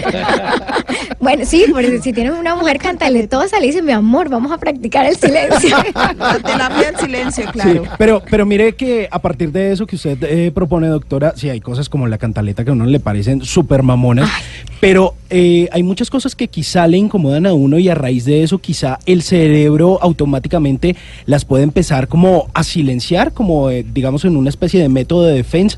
Bueno, 1.19 1.43
sí, 1.45 1.65
porque 1.71 1.99
si 2.01 2.13
tienes 2.13 2.33
una 2.33 2.55
mujer 2.55 2.77
cantaletosa, 2.79 3.59
le 3.59 3.67
dices, 3.67 3.83
mi 3.83 3.91
amor, 3.91 4.29
vamos 4.29 4.53
a 4.53 4.57
practicar 4.57 5.05
el 5.05 5.17
silencio. 5.17 5.75
La 5.93 6.39
terapia 6.45 6.91
del 6.91 6.95
silencio, 6.97 7.43
Sí, 7.45 7.51
claro. 7.51 7.83
pero, 7.97 8.23
pero 8.29 8.45
mire 8.45 8.73
que 8.73 9.07
a 9.11 9.19
partir 9.19 9.51
de 9.51 9.73
eso 9.73 9.85
que 9.85 9.97
usted 9.97 10.17
eh, 10.23 10.51
propone, 10.53 10.87
doctora, 10.87 11.28
sí 11.35 11.49
hay 11.49 11.59
cosas 11.59 11.89
como 11.89 12.07
la 12.07 12.17
cantaleta 12.17 12.63
que 12.63 12.71
a 12.71 12.73
uno 12.73 12.85
le 12.85 12.99
parecen 12.99 13.43
súper 13.43 13.83
mamonas, 13.83 14.29
pero 14.79 15.15
eh, 15.29 15.69
hay 15.71 15.83
muchas 15.83 16.09
cosas 16.09 16.35
que 16.35 16.47
quizá 16.47 16.87
le 16.87 16.97
incomodan 16.97 17.45
a 17.45 17.53
uno 17.53 17.79
y 17.79 17.89
a 17.89 17.95
raíz 17.95 18.25
de 18.25 18.43
eso 18.43 18.59
quizá 18.59 18.99
el 19.05 19.21
cerebro 19.21 19.99
automáticamente 20.01 20.95
las 21.25 21.45
puede 21.45 21.63
empezar 21.63 22.07
como 22.07 22.47
a 22.53 22.63
silenciar, 22.63 23.33
como 23.33 23.69
eh, 23.69 23.85
digamos 23.93 24.25
en 24.25 24.37
una 24.37 24.49
especie 24.49 24.81
de 24.81 24.89
método 24.89 25.23
de 25.23 25.33
defensa. 25.33 25.77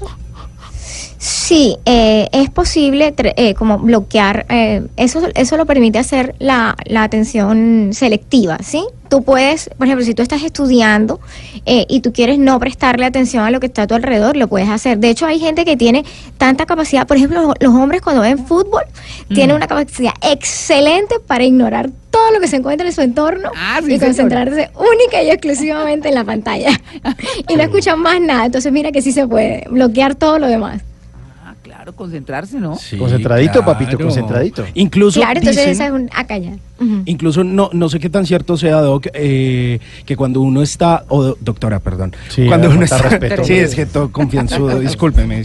Sí, 1.24 1.78
eh, 1.86 2.30
es 2.32 2.50
posible 2.50 3.14
eh, 3.16 3.54
como 3.54 3.78
bloquear, 3.78 4.48
eh, 4.50 4.88
eso, 4.98 5.22
eso 5.36 5.56
lo 5.56 5.68
permite 5.68 6.00
hacer 6.00 6.34
la, 6.40 6.76
la 6.86 7.04
atención 7.04 7.92
selectiva, 7.94 8.58
¿sí? 8.64 8.84
Tú 9.08 9.22
puedes, 9.22 9.70
por 9.78 9.86
ejemplo, 9.86 10.04
si 10.04 10.16
tú 10.16 10.24
estás 10.24 10.42
estudiando 10.42 11.20
eh, 11.68 11.86
y 11.88 12.00
tú 12.00 12.12
quieres 12.12 12.40
no 12.40 12.60
prestarle 12.60 13.06
atención 13.06 13.44
a 13.44 13.52
lo 13.52 13.60
que 13.60 13.68
está 13.68 13.84
a 13.84 13.88
tu 13.88 13.94
alrededor, 13.94 14.36
lo 14.36 14.48
puedes 14.48 14.68
hacer. 14.68 14.98
De 14.98 15.12
hecho, 15.12 15.28
hay 15.28 15.38
gente 15.38 15.64
que 15.64 15.78
tiene 15.78 16.06
tanta 16.40 16.66
capacidad, 16.66 17.06
por 17.06 17.18
ejemplo, 17.18 17.44
los, 17.44 17.54
los 17.60 17.76
hombres 17.76 18.02
cuando 18.02 18.24
ven 18.24 18.40
fútbol 18.48 18.82
tienen 19.28 19.56
una 19.56 19.68
capacidad 19.68 20.14
excelente 20.22 21.20
para 21.20 21.44
ignorar 21.44 21.92
todo 22.10 22.32
lo 22.32 22.40
que 22.40 22.48
se 22.48 22.56
encuentra 22.56 22.88
en 22.88 22.94
su 22.94 23.02
entorno 23.02 23.52
Ah, 23.56 23.78
sí, 23.82 23.86
y 23.86 24.00
señor. 24.00 24.06
concentrarse 24.06 24.72
única 24.76 25.22
y 25.22 25.30
exclusivamente 25.30 26.08
en 26.10 26.16
la 26.16 26.24
pantalla. 26.24 26.72
y 27.48 27.56
no 27.56 27.62
escuchan 27.62 28.00
más 28.00 28.20
nada. 28.20 28.48
Entonces, 28.48 28.72
mira 28.72 28.92
que 28.92 29.04
sí 29.04 29.12
se 29.12 29.28
puede 29.28 29.66
bloquear 29.70 30.16
todo 30.16 30.40
lo 30.40 30.48
demás. 30.48 30.82
Concentrarse, 31.94 32.60
¿no? 32.60 32.76
Sí, 32.76 32.98
Concentradito, 32.98 33.64
papito, 33.64 33.98
concentradito. 33.98 34.66
Incluso 34.76 35.20
Claro, 35.20 35.40
entonces 35.40 35.66
dicen- 35.68 35.72
esa 35.72 35.86
es 35.88 35.92
un 35.92 36.10
a 36.14 36.26
Ujú. 36.82 37.04
Incluso 37.06 37.44
no, 37.44 37.70
no 37.74 37.90
sé 37.90 38.00
qué 38.00 38.10
tan 38.10 38.26
cierto 38.26 38.58
sea, 38.58 38.82
Doc, 38.82 39.08
eh, 39.14 39.80
que 40.06 40.16
cuando 40.16 40.42
uno 40.42 40.62
está, 40.62 41.06
o 41.10 41.24
do- 41.24 41.38
doctora, 41.40 41.80
perdón, 41.80 42.14
Sí, 42.30 42.46
cuando 42.48 42.70
uno 42.70 42.84
está, 42.84 42.98
respeto. 42.98 43.44
sí, 43.44 43.54
es 43.54 43.76
que 43.76 43.86
todo 43.86 44.12
confianzudo, 44.12 44.80
discúlpeme. 44.82 45.44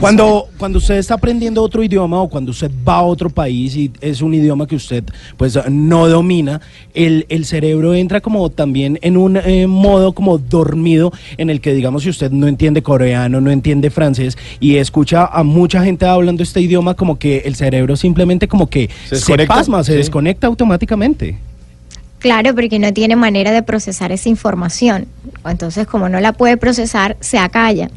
Cuando, 0.00 0.48
cuando 0.58 0.78
usted 0.78 0.96
está 0.96 1.14
aprendiendo 1.14 1.62
otro 1.62 1.82
idioma 1.82 2.20
o 2.20 2.28
cuando 2.28 2.50
usted 2.50 2.70
va 2.86 2.96
a 2.96 3.02
otro 3.02 3.30
país 3.30 3.76
y 3.76 3.90
es 4.00 4.20
un 4.20 4.34
idioma 4.34 4.66
que 4.66 4.76
usted 4.76 5.04
pues 5.36 5.58
no 5.70 6.08
domina, 6.08 6.60
el, 6.94 7.26
el 7.28 7.44
cerebro 7.44 7.94
entra 7.94 8.20
como 8.20 8.50
también 8.50 8.98
en 9.02 9.16
un 9.16 9.36
eh, 9.36 9.66
modo 9.66 10.12
como 10.12 10.38
dormido 10.38 11.12
en 11.36 11.50
el 11.50 11.60
que 11.60 11.74
digamos 11.74 12.02
si 12.02 12.10
usted 12.10 12.30
no 12.30 12.46
entiende 12.48 12.82
coreano, 12.82 13.40
no 13.40 13.50
entiende 13.50 13.90
francés 13.90 14.36
y 14.60 14.76
escucha 14.76 15.26
a 15.26 15.42
mucha 15.42 15.82
gente 15.84 16.06
hablando 16.06 16.42
este 16.42 16.60
idioma 16.60 16.94
como 16.94 17.18
que 17.18 17.38
el 17.44 17.54
cerebro 17.54 17.96
simplemente 17.96 18.48
como 18.48 18.68
que 18.68 18.90
Se 19.08 19.16
se, 19.16 19.46
pasma, 19.46 19.84
se 19.84 19.92
sí. 19.94 19.98
Desconecta 20.16 20.46
automáticamente. 20.46 21.36
Claro, 22.18 22.54
porque 22.54 22.78
no 22.78 22.92
tiene 22.92 23.16
manera 23.16 23.52
de 23.52 23.62
procesar 23.62 24.12
esa 24.12 24.28
información. 24.30 25.06
Entonces, 25.44 25.86
como 25.86 26.08
no 26.08 26.20
la 26.20 26.32
puede 26.32 26.56
procesar, 26.56 27.16
se 27.20 27.38
acalla. 27.38 27.90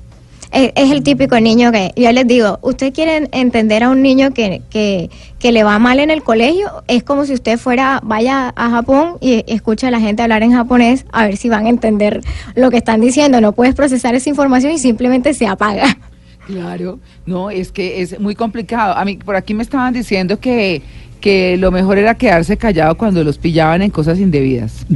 Es, 0.52 0.72
es 0.76 0.92
el 0.92 1.04
típico 1.04 1.40
niño 1.40 1.72
que 1.72 1.94
yo 1.96 2.12
les 2.12 2.28
digo, 2.28 2.60
¿usted 2.62 2.92
quiere 2.92 3.30
entender 3.32 3.84
a 3.84 3.90
un 3.90 4.02
niño 4.02 4.34
que, 4.34 4.62
que, 4.70 5.10
que 5.40 5.52
le 5.52 5.64
va 5.64 5.80
mal 5.80 6.00
en 6.00 6.10
el 6.10 6.22
colegio? 6.22 6.84
Es 6.88 7.04
como 7.04 7.26
si 7.26 7.34
usted 7.34 7.58
fuera, 7.58 8.02
vaya 8.04 8.52
a 8.56 8.70
Japón 8.70 9.18
y 9.22 9.46
escucha 9.48 9.88
a 9.88 9.92
la 9.92 10.02
gente 10.02 10.22
hablar 10.22 10.44
en 10.44 10.52
japonés 10.52 11.06
a 11.14 11.26
ver 11.26 11.38
si 11.38 11.48
van 11.48 11.68
a 11.68 11.70
entender 11.70 12.22
lo 12.56 12.70
que 12.70 12.78
están 12.78 13.00
diciendo. 13.00 13.40
No 13.40 13.54
puedes 13.54 13.76
procesar 13.76 14.16
esa 14.16 14.30
información 14.30 14.74
y 14.74 14.80
simplemente 14.80 15.34
se 15.34 15.48
apaga. 15.48 15.98
Claro, 16.46 17.00
no, 17.28 17.52
es 17.52 17.72
que 17.72 18.02
es 18.02 18.20
muy 18.20 18.34
complicado. 18.34 18.96
A 18.96 19.06
mí, 19.06 19.18
por 19.18 19.36
aquí 19.36 19.54
me 19.54 19.62
estaban 19.62 19.94
diciendo 19.94 20.40
que, 20.40 20.82
que 21.20 21.58
lo 21.58 21.72
mejor 21.72 21.98
era 21.98 22.16
quedarse 22.16 22.58
callado 22.58 22.98
cuando 22.98 23.24
los 23.24 23.38
pillaban 23.38 23.82
en 23.82 23.92
cosas 23.92 24.20
indebidas. 24.20 24.86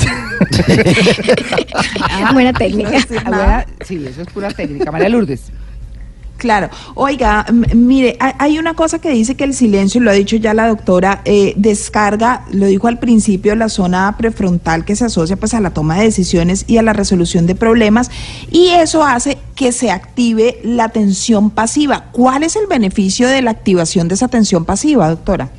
Buena 2.34 2.54
técnica. 2.54 2.92
Ah, 3.26 3.30
buena- 3.30 3.66
sí, 3.86 4.04
eso 4.08 4.22
es 4.22 4.28
pura 4.28 4.50
técnica. 4.50 4.92
María 4.92 5.10
Lourdes. 5.10 5.44
Claro. 6.38 6.70
Oiga, 6.96 7.46
mire, 7.74 8.18
hay- 8.20 8.34
hay 8.38 8.60
una 8.60 8.74
cosa 8.74 9.00
que 9.00 9.10
dice 9.12 9.36
que 9.36 9.46
el 9.46 9.54
silencio, 9.54 10.02
lo 10.02 10.12
ha 10.12 10.14
dicho 10.14 10.36
ya 10.36 10.54
la 10.54 10.68
doctora, 10.68 11.22
eh, 11.24 11.54
descarga, 11.56 12.44
lo 12.52 12.66
dijo 12.66 12.88
al 12.90 13.00
principio, 13.00 13.56
la 13.56 13.70
zona 13.70 14.14
prefrontal 14.18 14.84
que 14.84 14.96
se 14.96 15.06
asocia 15.06 15.38
pues 15.38 15.54
a 15.54 15.62
la 15.62 15.70
toma 15.70 15.96
de 15.98 16.06
decisiones 16.06 16.66
y 16.68 16.78
a 16.78 16.82
la 16.82 16.92
resolución 16.92 17.46
de 17.46 17.56
problemas 17.56 18.12
y 18.52 18.70
eso 18.70 19.06
hace 19.06 19.38
que 19.56 19.72
se 19.72 19.90
active 19.92 20.58
la 20.64 20.86
atención 20.86 21.50
pasiva. 21.50 22.06
¿Cuál 22.12 22.44
es 22.44 22.58
el 22.58 22.68
beneficio 22.68 23.28
de 23.30 23.42
la 23.42 23.52
activación 23.52 24.10
de 24.10 24.16
esa 24.16 24.26
atención 24.26 24.66
pasiva, 24.66 25.08
doctora? 25.10 25.50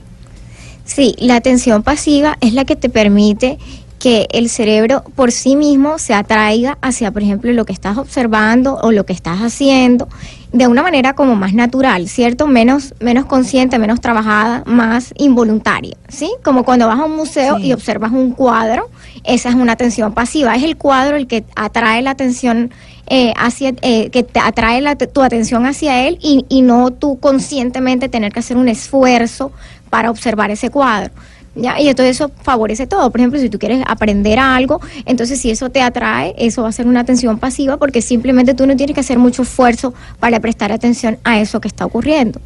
Sí, 0.85 1.15
la 1.19 1.37
atención 1.37 1.83
pasiva 1.83 2.37
es 2.41 2.53
la 2.53 2.65
que 2.65 2.77
te 2.77 2.89
permite 2.89 3.59
que 3.99 4.27
el 4.33 4.51
cerebro 4.51 5.03
por 5.15 5.33
sí 5.33 5.57
mismo 5.57 5.99
se 5.99 6.13
atraiga 6.13 6.77
hacia, 6.83 7.11
por 7.11 7.23
ejemplo, 7.23 7.51
lo 7.53 7.65
que 7.65 7.73
estás 7.73 7.97
observando 7.97 8.77
o 8.83 8.93
lo 8.93 9.07
que 9.07 9.15
estás 9.15 9.39
haciendo 9.39 10.09
de 10.53 10.67
una 10.69 10.83
manera 10.83 11.15
como 11.15 11.37
más 11.37 11.55
natural, 11.55 12.07
¿cierto? 12.07 12.47
Menos, 12.47 12.93
menos 13.01 13.25
consciente, 13.25 13.79
menos 13.79 14.01
trabajada, 14.03 14.63
más 14.67 15.15
involuntaria, 15.17 15.97
¿sí? 16.09 16.31
Como 16.45 16.65
cuando 16.65 16.87
vas 16.87 17.01
a 17.01 17.05
un 17.07 17.17
museo 17.17 17.57
Sí. 17.57 17.69
y 17.69 17.73
observas 17.73 18.13
un 18.13 18.33
cuadro, 18.33 18.91
esa 19.25 19.49
es 19.49 19.55
una 19.55 19.73
atención 19.73 20.13
pasiva, 20.13 20.55
es 20.55 20.63
el 20.65 20.77
cuadro 20.77 21.17
el 21.17 21.27
que 21.27 21.45
atrae 21.57 22.03
la 22.03 22.11
atención 22.11 22.73
eh, 23.07 23.33
hacia, 23.37 23.75
eh, 23.83 24.11
que 24.11 24.23
te 24.23 24.41
atrae 24.41 24.81
la- 24.81 24.97
tu 24.97 25.23
atención 25.23 25.67
hacia 25.67 26.07
él 26.07 26.19
y, 26.23 26.45
y 26.49 26.63
no 26.63 26.91
tú 26.91 27.19
conscientemente 27.19 28.09
tener 28.09 28.33
que 28.33 28.41
hacer 28.41 28.57
un 28.57 28.69
esfuerzo 28.69 29.53
para 29.91 30.11
observar 30.11 30.51
ese 30.51 30.71
cuadro. 30.71 31.13
¿ya? 31.55 31.81
Y 31.81 31.89
entonces 31.89 32.17
eso 32.17 32.31
favorece 32.43 32.87
todo. 32.87 33.11
Por 33.11 33.21
ejemplo, 33.21 33.39
si 33.39 33.49
tú 33.49 33.59
quieres 33.59 33.83
aprender 33.87 34.39
algo, 34.39 34.81
entonces 35.07 35.41
si 35.41 35.51
eso 35.51 35.71
te 35.71 35.83
atrae, 35.83 36.35
eso 36.39 36.63
va 36.63 36.69
a 36.69 36.73
ser 36.73 36.87
una 36.87 37.01
atención 37.01 37.39
pasiva 37.39 37.77
porque 37.77 38.03
simplemente 38.03 38.55
tú 38.55 38.67
no 38.67 38.75
tienes 38.77 38.95
que 38.95 39.01
hacer 39.01 39.19
mucho 39.19 39.43
esfuerzo 39.43 39.95
para 40.19 40.41
prestar 40.41 40.73
atención 40.73 41.19
a 41.25 41.39
eso 41.41 41.61
que 41.61 41.69
está 41.69 41.85
ocurriendo. 41.87 42.41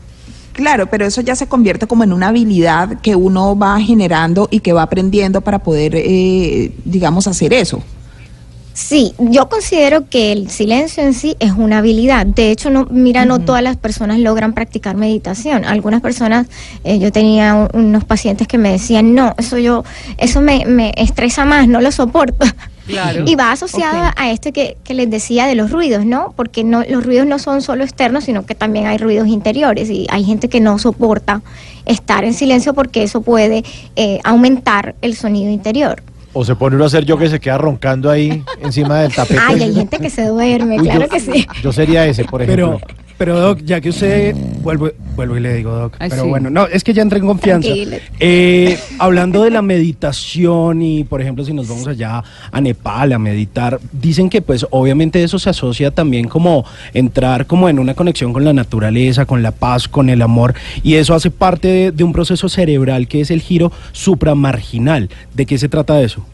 Claro, 0.52 0.88
pero 0.90 1.06
eso 1.06 1.20
ya 1.20 1.36
se 1.36 1.46
convierte 1.46 1.86
como 1.86 2.02
en 2.02 2.12
una 2.12 2.28
habilidad 2.28 3.00
que 3.00 3.14
uno 3.14 3.56
va 3.56 3.80
generando 3.80 4.48
y 4.50 4.58
que 4.58 4.72
va 4.72 4.82
aprendiendo 4.82 5.40
para 5.40 5.60
poder, 5.60 5.92
eh, 5.94 6.72
digamos, 6.84 7.28
hacer 7.28 7.52
eso. 7.52 7.80
Sí, 8.80 9.12
yo 9.18 9.48
considero 9.48 10.08
que 10.08 10.30
el 10.30 10.48
silencio 10.50 11.02
en 11.02 11.12
sí 11.12 11.34
es 11.40 11.50
una 11.50 11.78
habilidad. 11.78 12.24
De 12.24 12.52
hecho, 12.52 12.70
no, 12.70 12.86
mira, 12.88 13.24
no 13.24 13.40
todas 13.40 13.60
las 13.60 13.76
personas 13.76 14.20
logran 14.20 14.52
practicar 14.52 14.94
meditación. 14.96 15.64
Algunas 15.64 16.00
personas, 16.00 16.46
eh, 16.84 17.00
yo 17.00 17.10
tenía 17.10 17.54
un- 17.56 17.68
unos 17.86 18.04
pacientes 18.04 18.46
que 18.46 18.56
me 18.56 18.70
decían, 18.70 19.16
no, 19.16 19.34
eso 19.36 19.58
yo, 19.58 19.82
eso 20.16 20.40
me, 20.40 20.64
me 20.64 20.92
estresa 20.96 21.44
más, 21.44 21.66
no 21.66 21.80
lo 21.80 21.90
soporto. 21.90 22.46
Claro. 22.86 23.24
Y 23.26 23.34
va 23.34 23.50
asociado 23.50 24.12
a 24.16 24.30
este 24.30 24.52
que, 24.52 24.76
que 24.84 24.94
les 24.94 25.10
decía 25.10 25.46
de 25.48 25.56
los 25.56 25.72
ruidos, 25.72 26.06
¿no? 26.06 26.32
Porque 26.36 26.62
no, 26.62 26.84
los 26.88 27.04
ruidos 27.04 27.26
no 27.26 27.40
son 27.40 27.62
solo 27.62 27.82
externos, 27.82 28.24
sino 28.24 28.46
que 28.46 28.54
también 28.54 28.86
hay 28.86 28.96
ruidos 28.96 29.26
interiores 29.26 29.90
y 29.90 30.06
hay 30.08 30.22
gente 30.24 30.48
que 30.48 30.60
no 30.60 30.78
soporta 30.78 31.42
estar 31.84 32.22
en 32.24 32.32
silencio 32.32 32.74
porque 32.74 33.02
eso 33.02 33.22
puede 33.22 33.64
eh, 33.96 34.20
aumentar 34.22 34.94
el 35.02 35.16
sonido 35.16 35.50
interior. 35.50 36.00
O 36.40 36.44
se 36.44 36.54
pone 36.54 36.76
uno 36.76 36.84
a 36.84 36.86
hacer 36.86 37.04
yo 37.04 37.18
que 37.18 37.28
se 37.28 37.40
queda 37.40 37.58
roncando 37.58 38.08
ahí 38.08 38.44
encima 38.60 39.00
del 39.00 39.12
tapete. 39.16 39.40
Ay, 39.44 39.60
hay 39.60 39.74
gente 39.74 39.98
que 39.98 40.08
se 40.08 40.24
duerme, 40.24 40.78
Uy, 40.78 40.84
claro 40.84 41.00
yo, 41.00 41.08
que 41.08 41.18
sí. 41.18 41.44
Yo 41.64 41.72
sería 41.72 42.06
ese, 42.06 42.22
por 42.22 42.40
ejemplo. 42.40 42.78
Pero, 42.80 42.97
pero 43.18 43.38
Doc, 43.38 43.60
ya 43.64 43.80
que 43.80 43.88
usted, 43.88 44.34
vuelvo, 44.62 44.90
vuelvo 45.16 45.36
y 45.36 45.40
le 45.40 45.54
digo 45.54 45.72
Doc, 45.72 45.96
Ay, 45.98 46.08
pero 46.08 46.22
sí. 46.22 46.28
bueno, 46.28 46.50
no, 46.50 46.66
es 46.68 46.84
que 46.84 46.94
ya 46.94 47.02
entré 47.02 47.18
en 47.18 47.26
confianza. 47.26 47.68
Eh, 48.20 48.78
hablando 48.98 49.42
de 49.42 49.50
la 49.50 49.60
meditación 49.60 50.80
y, 50.82 51.02
por 51.02 51.20
ejemplo, 51.20 51.44
si 51.44 51.52
nos 51.52 51.68
vamos 51.68 51.88
allá 51.88 52.22
a 52.52 52.60
Nepal 52.60 53.12
a 53.12 53.18
meditar, 53.18 53.80
dicen 53.92 54.30
que 54.30 54.40
pues 54.40 54.64
obviamente 54.70 55.22
eso 55.24 55.40
se 55.40 55.50
asocia 55.50 55.90
también 55.90 56.28
como 56.28 56.64
entrar 56.94 57.46
como 57.46 57.68
en 57.68 57.80
una 57.80 57.94
conexión 57.94 58.32
con 58.32 58.44
la 58.44 58.52
naturaleza, 58.52 59.26
con 59.26 59.42
la 59.42 59.50
paz, 59.50 59.88
con 59.88 60.10
el 60.10 60.22
amor, 60.22 60.54
y 60.84 60.94
eso 60.94 61.12
hace 61.14 61.30
parte 61.30 61.66
de, 61.68 61.90
de 61.90 62.04
un 62.04 62.12
proceso 62.12 62.48
cerebral 62.48 63.08
que 63.08 63.20
es 63.20 63.32
el 63.32 63.42
giro 63.42 63.72
supramarginal. 63.92 65.10
¿De 65.34 65.44
qué 65.44 65.58
se 65.58 65.68
trata 65.68 66.00
eso? 66.00 66.24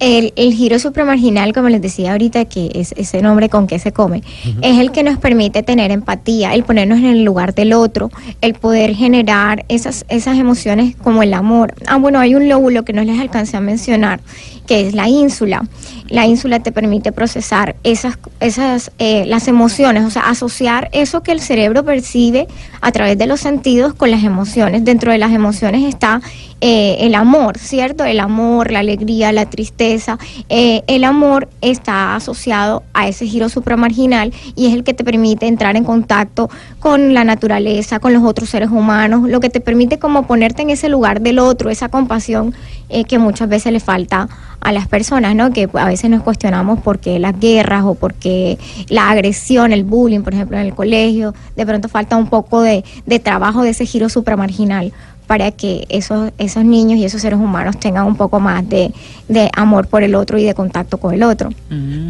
El, 0.00 0.32
el 0.36 0.54
giro 0.54 0.78
supramarginal, 0.78 1.52
como 1.52 1.68
les 1.68 1.82
decía 1.82 2.12
ahorita, 2.12 2.44
que 2.44 2.70
es 2.74 2.92
ese 2.96 3.20
nombre 3.20 3.48
con 3.48 3.66
que 3.66 3.78
se 3.78 3.92
come, 3.92 4.22
es 4.62 4.78
el 4.78 4.92
que 4.92 5.02
nos 5.02 5.18
permite 5.18 5.62
tener 5.62 5.90
empatía, 5.90 6.54
el 6.54 6.62
ponernos 6.62 6.98
en 6.98 7.06
el 7.06 7.24
lugar 7.24 7.54
del 7.54 7.72
otro, 7.72 8.10
el 8.40 8.54
poder 8.54 8.94
generar 8.94 9.64
esas, 9.68 10.04
esas 10.08 10.38
emociones 10.38 10.94
como 10.96 11.22
el 11.22 11.34
amor. 11.34 11.74
Ah, 11.86 11.96
bueno, 11.96 12.20
hay 12.20 12.34
un 12.34 12.48
lóbulo 12.48 12.84
que 12.84 12.92
no 12.92 13.02
les 13.02 13.18
alcancé 13.18 13.56
a 13.56 13.60
mencionar, 13.60 14.20
que 14.66 14.86
es 14.86 14.94
la 14.94 15.08
ínsula. 15.08 15.66
La 16.08 16.26
ínsula 16.26 16.60
te 16.60 16.72
permite 16.72 17.10
procesar 17.10 17.76
esas, 17.82 18.18
esas 18.40 18.92
eh, 18.98 19.24
las 19.26 19.48
emociones, 19.48 20.04
o 20.04 20.10
sea, 20.10 20.28
asociar 20.28 20.88
eso 20.92 21.22
que 21.22 21.32
el 21.32 21.40
cerebro 21.40 21.84
percibe 21.84 22.46
a 22.80 22.92
través 22.92 23.18
de 23.18 23.26
los 23.26 23.40
sentidos 23.40 23.94
con 23.94 24.10
las 24.10 24.22
emociones. 24.22 24.84
Dentro 24.84 25.10
de 25.10 25.18
las 25.18 25.32
emociones 25.32 25.82
está 25.84 26.20
eh, 26.60 26.96
el 27.00 27.14
amor, 27.14 27.56
¿cierto? 27.56 28.04
El 28.04 28.18
amor, 28.18 28.72
la 28.72 28.80
alegría, 28.80 29.30
la 29.32 29.46
tristeza. 29.46 30.18
Eh, 30.48 30.82
el 30.88 31.04
amor 31.04 31.48
está 31.60 32.16
asociado 32.16 32.82
a 32.94 33.06
ese 33.06 33.26
giro 33.26 33.48
supramarginal 33.48 34.32
y 34.56 34.66
es 34.66 34.74
el 34.74 34.82
que 34.82 34.92
te 34.92 35.04
permite 35.04 35.46
entrar 35.46 35.76
en 35.76 35.84
contacto 35.84 36.50
con 36.80 37.14
la 37.14 37.22
naturaleza, 37.22 38.00
con 38.00 38.12
los 38.12 38.24
otros 38.24 38.50
seres 38.50 38.70
humanos, 38.70 39.28
lo 39.28 39.38
que 39.38 39.50
te 39.50 39.60
permite 39.60 40.00
como 40.00 40.26
ponerte 40.26 40.62
en 40.62 40.70
ese 40.70 40.88
lugar 40.88 41.20
del 41.20 41.38
otro, 41.38 41.70
esa 41.70 41.88
compasión 41.90 42.54
eh, 42.88 43.04
que 43.04 43.18
muchas 43.18 43.48
veces 43.48 43.72
le 43.72 43.80
falta 43.80 44.28
a 44.60 44.72
las 44.72 44.88
personas, 44.88 45.36
¿no? 45.36 45.52
Que 45.52 45.68
a 45.74 45.84
veces 45.84 46.10
nos 46.10 46.22
cuestionamos 46.24 46.80
por 46.80 46.98
qué 46.98 47.20
las 47.20 47.38
guerras 47.38 47.84
o 47.84 47.94
por 47.94 48.14
qué 48.14 48.58
la 48.88 49.10
agresión, 49.10 49.72
el 49.72 49.84
bullying, 49.84 50.22
por 50.22 50.34
ejemplo, 50.34 50.58
en 50.58 50.66
el 50.66 50.74
colegio, 50.74 51.34
de 51.54 51.64
pronto 51.64 51.88
falta 51.88 52.16
un 52.16 52.28
poco 52.28 52.62
de, 52.62 52.84
de 53.06 53.18
trabajo 53.20 53.62
de 53.62 53.70
ese 53.70 53.86
giro 53.86 54.08
supramarginal 54.08 54.92
para 55.28 55.50
que 55.52 55.84
esos, 55.90 56.32
esos 56.38 56.64
niños 56.64 56.98
y 56.98 57.04
esos 57.04 57.20
seres 57.20 57.38
humanos 57.38 57.78
tengan 57.78 58.06
un 58.06 58.16
poco 58.16 58.40
más 58.40 58.66
de, 58.66 58.90
de 59.28 59.50
amor 59.52 59.86
por 59.86 60.02
el 60.02 60.14
otro 60.14 60.38
y 60.38 60.44
de 60.44 60.54
contacto 60.54 60.96
con 60.96 61.12
el 61.12 61.22
otro. 61.22 61.50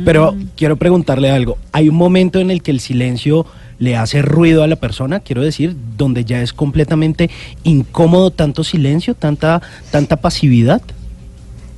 Pero 0.05 0.37
quiero 0.57 0.77
preguntarle 0.77 1.29
algo. 1.29 1.59
¿Hay 1.73 1.89
un 1.89 1.97
momento 1.97 2.39
en 2.39 2.53
el 2.53 2.63
que 2.63 2.71
el 2.71 2.79
silencio 2.79 3.45
le 3.81 3.97
hace 3.97 4.23
ruido 4.23 4.63
a 4.63 4.69
la 4.69 4.77
persona? 4.77 5.19
Quiero 5.19 5.43
decir, 5.43 5.75
donde 5.97 6.25
ya 6.25 6.41
es 6.43 6.53
completamente 6.53 7.29
incómodo 7.65 8.31
tanto 8.31 8.63
silencio, 8.63 9.15
tanta, 9.15 9.63
tanta 9.91 10.17
pasividad. 10.19 10.81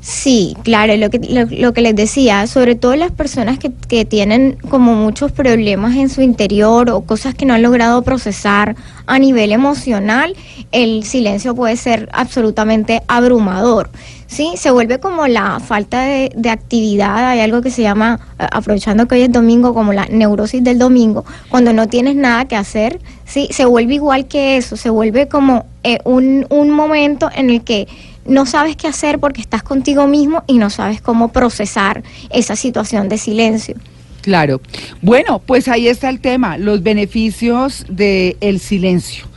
Sí, 0.03 0.57
claro, 0.63 0.97
lo 0.97 1.11
que, 1.11 1.19
lo, 1.19 1.73
que 1.75 1.81
les 1.83 1.95
decía, 1.95 2.47
sobre 2.47 2.75
todo 2.75 2.97
las 2.97 3.13
personas 3.13 3.59
que, 3.59 3.71
que 3.71 4.07
tienen 4.07 4.57
como 4.71 4.95
muchos 4.95 5.31
problemas 5.31 5.95
en 5.97 6.09
su 6.09 6.23
interior 6.23 6.89
o 6.89 7.03
cosas 7.03 7.35
que 7.35 7.45
no 7.45 7.53
han 7.53 7.61
logrado 7.61 8.01
procesar 8.01 8.77
a 9.07 9.19
nivel 9.19 9.53
emocional, 9.53 10.35
el 10.73 11.05
silencio 11.05 11.55
puede 11.55 11.77
ser 11.77 12.09
absolutamente 12.13 13.03
abrumador. 13.09 13.91
Sí, 14.27 14.53
se 14.57 14.71
vuelve 14.71 15.01
como 15.01 15.27
la 15.27 15.61
falta 15.61 16.03
de, 16.03 16.33
de 16.35 16.49
actividad, 16.49 17.29
hay 17.29 17.41
algo 17.41 17.61
que 17.61 17.71
se 17.71 17.83
llama, 17.83 18.21
aprovechando 18.39 19.07
que 19.07 19.17
hoy 19.17 19.23
es 19.23 19.33
domingo, 19.33 19.75
como 19.75 19.93
la 19.93 20.07
neurosis 20.07 20.65
del 20.65 20.79
domingo, 20.79 21.27
cuando 21.51 21.75
no 21.75 21.89
tienes 21.89 22.17
nada 22.17 22.47
que 22.47 22.57
hacer, 22.57 23.01
sí, 23.27 23.49
se 23.51 23.67
vuelve 23.67 23.95
igual 23.95 24.29
que 24.29 24.57
eso, 24.57 24.79
se 24.79 24.89
vuelve 24.89 25.29
como 25.29 25.67
eh, 25.83 25.99
un, 26.05 26.47
un 26.49 26.71
momento 26.71 27.29
en 27.35 27.51
el 27.51 27.63
que 27.65 27.87
no 28.24 28.46
sabes 28.46 28.76
qué 28.76 28.88
hacer 28.88 29.18
porque 29.18 29.40
estás 29.40 29.62
contigo 29.62 30.06
mismo 30.06 30.44
y 30.46 30.59
no 30.59 30.70
sabes 30.70 31.00
cómo 31.00 31.28
procesar 31.33 32.02
esa 32.30 32.56
situación 32.56 33.09
de 33.09 33.18
silencio. 33.18 33.76
Claro. 34.22 34.61
Bueno, 35.00 35.40
pues 35.44 35.68
ahí 35.68 35.88
está 35.88 36.09
el 36.11 36.20
tema, 36.20 36.59
los 36.59 36.83
beneficios 36.83 37.87
del 37.88 38.61
silencio. 38.61 39.30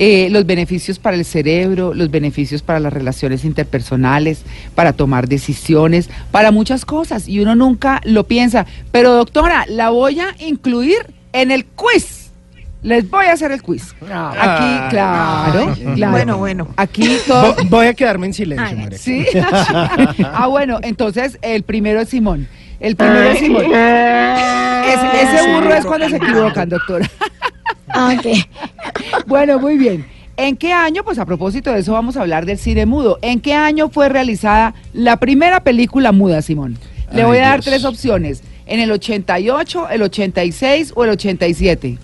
Eh, 0.00 0.28
los 0.30 0.46
beneficios 0.46 1.00
para 1.00 1.16
el 1.16 1.24
cerebro, 1.24 1.92
los 1.92 2.08
beneficios 2.08 2.62
para 2.62 2.78
las 2.78 2.92
relaciones 2.92 3.44
interpersonales, 3.44 4.42
para 4.76 4.92
tomar 4.92 5.28
decisiones, 5.28 6.08
para 6.30 6.52
muchas 6.52 6.84
cosas. 6.84 7.26
Y 7.26 7.40
uno 7.40 7.56
nunca 7.56 8.00
lo 8.04 8.24
piensa. 8.24 8.64
Pero 8.92 9.12
doctora, 9.14 9.66
la 9.68 9.90
voy 9.90 10.20
a 10.20 10.36
incluir 10.38 10.98
en 11.32 11.50
el 11.50 11.64
quiz. 11.64 12.17
Les 12.82 13.10
voy 13.10 13.26
a 13.26 13.32
hacer 13.32 13.50
el 13.50 13.60
quiz. 13.60 13.94
Aquí, 14.02 14.88
claro, 14.90 15.74
claro. 15.94 16.12
Bueno, 16.12 16.38
bueno. 16.38 16.68
Aquí 16.76 17.08
todo. 17.26 17.56
Vo- 17.56 17.68
Voy 17.68 17.86
a 17.86 17.94
quedarme 17.94 18.26
en 18.26 18.34
silencio, 18.34 18.66
Ay, 18.68 18.76
María. 18.76 18.98
Sí. 18.98 19.26
ah, 20.32 20.46
bueno, 20.46 20.78
entonces 20.82 21.38
el 21.42 21.64
primero 21.64 22.00
es 22.00 22.08
Simón. 22.10 22.46
El 22.78 22.94
primero 22.94 23.30
es 23.30 23.38
Simón. 23.40 23.64
Ese, 23.64 25.22
ese 25.22 25.52
burro 25.54 25.74
es 25.74 25.84
cuando 25.84 26.08
se 26.08 26.16
equivocan, 26.16 26.68
doctora. 26.68 27.10
Ah, 27.88 28.14
Ok. 28.16 28.26
Bueno, 29.26 29.58
muy 29.58 29.76
bien. 29.76 30.06
¿En 30.36 30.56
qué 30.56 30.72
año, 30.72 31.02
pues 31.02 31.18
a 31.18 31.26
propósito 31.26 31.72
de 31.72 31.80
eso 31.80 31.92
vamos 31.94 32.16
a 32.16 32.20
hablar 32.20 32.46
del 32.46 32.58
cine 32.58 32.86
mudo, 32.86 33.18
¿en 33.22 33.40
qué 33.40 33.54
año 33.54 33.88
fue 33.88 34.08
realizada 34.08 34.72
la 34.92 35.16
primera 35.16 35.64
película 35.64 36.12
muda, 36.12 36.42
Simón? 36.42 36.78
Le 37.12 37.22
Ay, 37.22 37.26
voy 37.26 37.38
a 37.38 37.42
dar 37.42 37.54
Dios. 37.60 37.64
tres 37.64 37.84
opciones. 37.84 38.42
¿En 38.66 38.78
el 38.78 38.92
88, 38.92 39.88
el 39.90 40.02
86 40.02 40.92
o 40.94 41.02
el 41.04 41.10
87? 41.10 41.98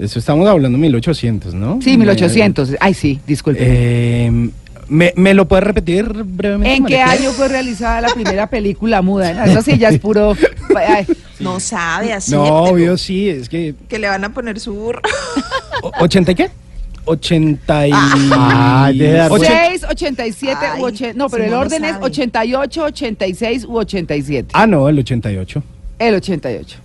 Eso 0.00 0.18
estamos 0.18 0.48
hablando 0.48 0.76
de 0.78 0.82
1800, 0.82 1.54
¿no? 1.54 1.80
Sí, 1.82 1.96
1800. 1.96 2.76
Ay, 2.80 2.94
sí, 2.94 3.18
disculpe. 3.26 3.60
Eh, 3.62 4.50
¿me, 4.88 5.12
me 5.16 5.34
lo 5.34 5.48
puedes 5.48 5.64
repetir 5.64 6.04
brevemente? 6.24 6.74
¿En 6.76 6.84
qué 6.86 6.94
Clara? 6.94 7.12
año 7.12 7.32
fue 7.32 7.48
realizada 7.48 8.00
la 8.02 8.08
primera 8.14 8.48
película 8.48 9.02
muda? 9.02 9.44
Eso 9.44 9.60
sí 9.62 9.76
ya 9.78 9.88
es 9.88 9.98
puro... 9.98 10.36
ay, 10.76 11.06
No 11.40 11.58
sabe 11.60 12.12
así. 12.12 12.32
No, 12.32 12.44
obvio, 12.44 12.96
sí, 12.96 13.28
es 13.28 13.48
que... 13.48 13.74
Que 13.88 13.98
le 13.98 14.06
van 14.08 14.24
a 14.24 14.32
poner 14.32 14.60
su 14.60 14.72
burro. 14.74 15.00
o- 15.82 15.90
¿80 15.92 16.30
y 16.30 16.34
qué? 16.36 16.50
80 17.04 17.86
y... 17.88 17.90
Ah, 17.94 18.90
deje 18.92 19.04
de 19.04 19.12
dar- 19.18 19.30
Ochen- 19.30 19.68
6, 19.70 19.84
87 19.90 20.56
Ay, 20.74 20.80
u 20.80 20.84
80. 20.84 21.18
No, 21.18 21.28
pero 21.28 21.44
el 21.44 21.50
no 21.50 21.58
orden 21.60 21.84
es 21.84 21.92
sabe. 21.92 22.04
88, 22.06 22.84
86 22.84 23.64
u 23.64 23.76
87. 23.78 24.48
Ah, 24.52 24.66
no, 24.66 24.88
el 24.88 24.98
88. 24.98 25.62
El 25.98 26.14
88. 26.14 26.78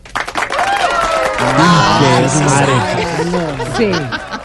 Qué 1.99 2.21
desmadre. 2.23 2.73
Sí, 3.77 3.91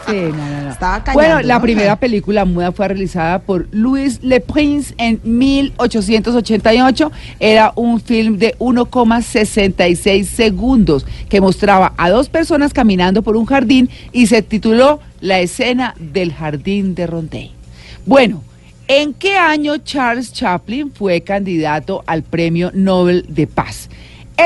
sí, 0.07 0.15
no, 0.31 0.49
no, 0.49 0.61
no. 0.63 0.69
Estaba 0.71 1.03
callando, 1.03 1.13
Bueno, 1.13 1.41
la 1.47 1.55
¿no? 1.55 1.61
primera 1.61 1.95
película 1.97 2.45
muda 2.45 2.71
fue 2.71 2.87
realizada 2.87 3.39
por 3.39 3.67
Louis 3.71 4.19
Le 4.23 4.39
Prince 4.39 4.93
en 4.97 5.19
1888. 5.23 7.11
Era 7.39 7.73
un 7.75 7.99
film 7.99 8.37
de 8.37 8.55
1,66 8.59 10.23
segundos 10.25 11.05
que 11.27 11.41
mostraba 11.41 11.93
a 11.97 12.09
dos 12.09 12.29
personas 12.29 12.73
caminando 12.73 13.21
por 13.21 13.35
un 13.35 13.45
jardín 13.45 13.89
y 14.11 14.27
se 14.27 14.41
tituló 14.41 14.99
La 15.21 15.39
escena 15.39 15.95
del 15.99 16.33
jardín 16.33 16.95
de 16.95 17.07
Rondé. 17.07 17.51
Bueno, 18.05 18.41
¿en 18.87 19.13
qué 19.13 19.37
año 19.37 19.77
Charles 19.77 20.31
Chaplin 20.33 20.91
fue 20.91 21.21
candidato 21.21 22.03
al 22.07 22.23
Premio 22.23 22.71
Nobel 22.73 23.25
de 23.27 23.47
Paz? 23.47 23.89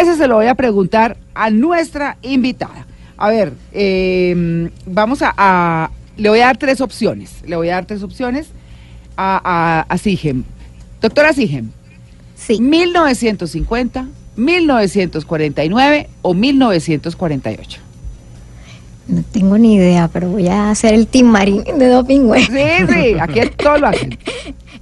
Ese 0.02 0.16
se 0.16 0.28
lo 0.28 0.36
voy 0.36 0.48
a 0.48 0.56
preguntar 0.56 1.18
a 1.34 1.50
nuestra 1.50 2.18
invitada. 2.22 2.86
A 3.18 3.30
ver, 3.30 3.54
eh, 3.72 4.70
vamos 4.86 5.22
a, 5.22 5.34
a- 5.38 5.92
Le 6.18 6.30
voy 6.30 6.40
a 6.42 6.46
dar 6.48 6.58
tres 6.58 6.82
opciones. 6.82 7.42
Le 7.46 7.56
voy 7.56 7.70
a 7.70 7.76
dar 7.76 7.86
tres 7.86 8.04
opciones 8.04 8.48
a, 9.18 9.40
a, 9.44 9.82
a 9.94 9.98
Sigem. 9.98 10.44
Doctora 11.02 11.34
Sigem, 11.34 11.70
Sí. 12.36 12.60
1950, 12.60 14.08
1949 14.36 16.10
o 16.22 16.34
1948. 16.34 17.80
No 19.08 19.22
tengo 19.32 19.58
ni 19.58 19.76
idea, 19.76 20.08
pero 20.12 20.30
voy 20.30 20.48
a 20.48 20.70
hacer 20.72 20.94
el 20.94 21.08
Team 21.08 21.28
Marín 21.28 21.64
de 21.64 21.88
Doping 21.88 22.22
Web. 22.22 22.42
Sí, 22.46 22.94
sí, 22.94 23.16
aquí 23.20 23.42
todos 23.58 23.80
lo 23.82 23.88
hacen. 23.88 24.18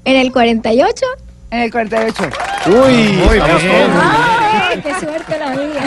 En 0.03 0.15
el 0.15 0.31
48. 0.31 1.05
En 1.51 1.59
el 1.59 1.71
48. 1.71 2.15
Uy, 2.67 2.73
Muy 2.73 3.35
bien. 3.35 3.91
¡Ay, 4.01 4.81
qué 4.81 4.93
suerte 4.99 5.37
la 5.37 5.49
mía! 5.49 5.83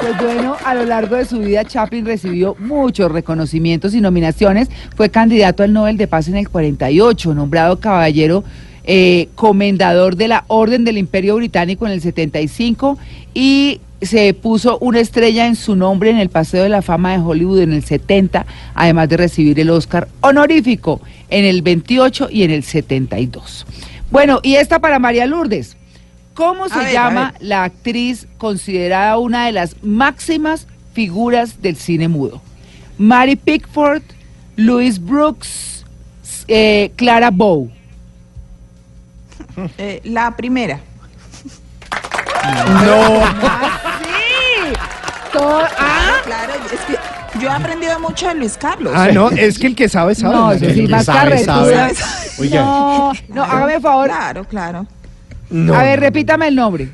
Pues 0.00 0.18
bueno, 0.18 0.56
a 0.64 0.74
lo 0.74 0.84
largo 0.84 1.16
de 1.16 1.26
su 1.26 1.40
vida 1.40 1.64
Chaplin 1.64 2.06
recibió 2.06 2.56
muchos 2.58 3.12
reconocimientos 3.12 3.94
y 3.94 4.00
nominaciones. 4.00 4.68
Fue 4.96 5.10
candidato 5.10 5.62
al 5.62 5.72
Nobel 5.72 5.98
de 5.98 6.08
Paz 6.08 6.28
en 6.28 6.36
el 6.36 6.48
48, 6.48 7.34
nombrado 7.34 7.78
caballero 7.80 8.44
eh, 8.84 9.28
comendador 9.36 10.16
de 10.16 10.26
la 10.26 10.44
Orden 10.48 10.84
del 10.84 10.98
Imperio 10.98 11.36
Británico 11.36 11.86
en 11.86 11.92
el 11.92 12.00
75 12.00 12.98
y 13.32 13.80
se 14.00 14.34
puso 14.34 14.78
una 14.78 14.98
estrella 14.98 15.46
en 15.46 15.54
su 15.54 15.76
nombre 15.76 16.10
en 16.10 16.18
el 16.18 16.30
Paseo 16.30 16.64
de 16.64 16.68
la 16.68 16.82
Fama 16.82 17.12
de 17.12 17.18
Hollywood 17.18 17.60
en 17.60 17.72
el 17.72 17.84
70, 17.84 18.44
además 18.74 19.08
de 19.08 19.16
recibir 19.18 19.60
el 19.60 19.70
Oscar 19.70 20.08
honorífico 20.20 21.00
en 21.30 21.44
el 21.44 21.62
28 21.62 22.28
y 22.32 22.42
en 22.42 22.50
el 22.50 22.64
72. 22.64 23.66
Bueno, 24.12 24.38
y 24.42 24.54
esta 24.56 24.78
para 24.78 24.98
María 25.00 25.26
Lourdes. 25.26 25.76
¿Cómo 26.34 26.68
se 26.68 26.78
ver, 26.78 26.92
llama 26.92 27.34
la 27.40 27.64
actriz 27.64 28.26
considerada 28.38 29.18
una 29.18 29.46
de 29.46 29.52
las 29.52 29.82
máximas 29.82 30.66
figuras 30.94 31.60
del 31.60 31.76
cine 31.76 32.08
mudo? 32.08 32.40
Mary 32.98 33.36
Pickford, 33.36 34.02
Louise 34.56 35.00
Brooks, 35.00 35.84
eh, 36.46 36.92
Clara 36.96 37.30
Bow. 37.30 37.70
Eh, 39.76 40.00
la 40.04 40.34
primera. 40.34 40.80
No. 42.84 43.20
¡Sí! 43.98 44.72
Todo- 45.32 45.62
¡Ah! 45.78 46.20
Claro, 46.24 46.52
es 46.54 46.70
que 46.70 46.71
yo 47.42 47.48
he 47.48 47.52
aprendido 47.52 47.98
mucho 47.98 48.28
de 48.28 48.34
Luis 48.36 48.56
Carlos. 48.56 48.92
Ah, 48.94 49.08
no, 49.12 49.30
es 49.30 49.58
que 49.58 49.66
el 49.66 49.74
que 49.74 49.88
sabe, 49.88 50.14
sabe. 50.14 50.34
No, 50.34 50.52
sí, 50.54 50.86
Lourdes. 50.86 51.06
más. 51.98 52.38
Oiga. 52.38 52.60
No, 52.62 53.12
no, 53.28 53.42
hágame 53.42 53.80
favor. 53.80 54.06
Claro, 54.06 54.44
claro. 54.44 54.86
No. 55.50 55.74
A 55.74 55.82
ver, 55.82 56.00
repítame 56.00 56.48
el 56.48 56.54
nombre. 56.54 56.88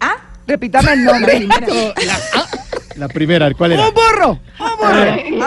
Ah, 0.00 0.16
Repítame 0.46 0.92
el 0.94 1.04
nombre. 1.04 1.46
La 2.96 3.08
primera, 3.08 3.52
¿cuál 3.52 3.72
era? 3.72 3.86
¡Un 3.88 3.94
burro! 3.94 4.40
¡Un 4.58 4.76
burro! 4.78 5.46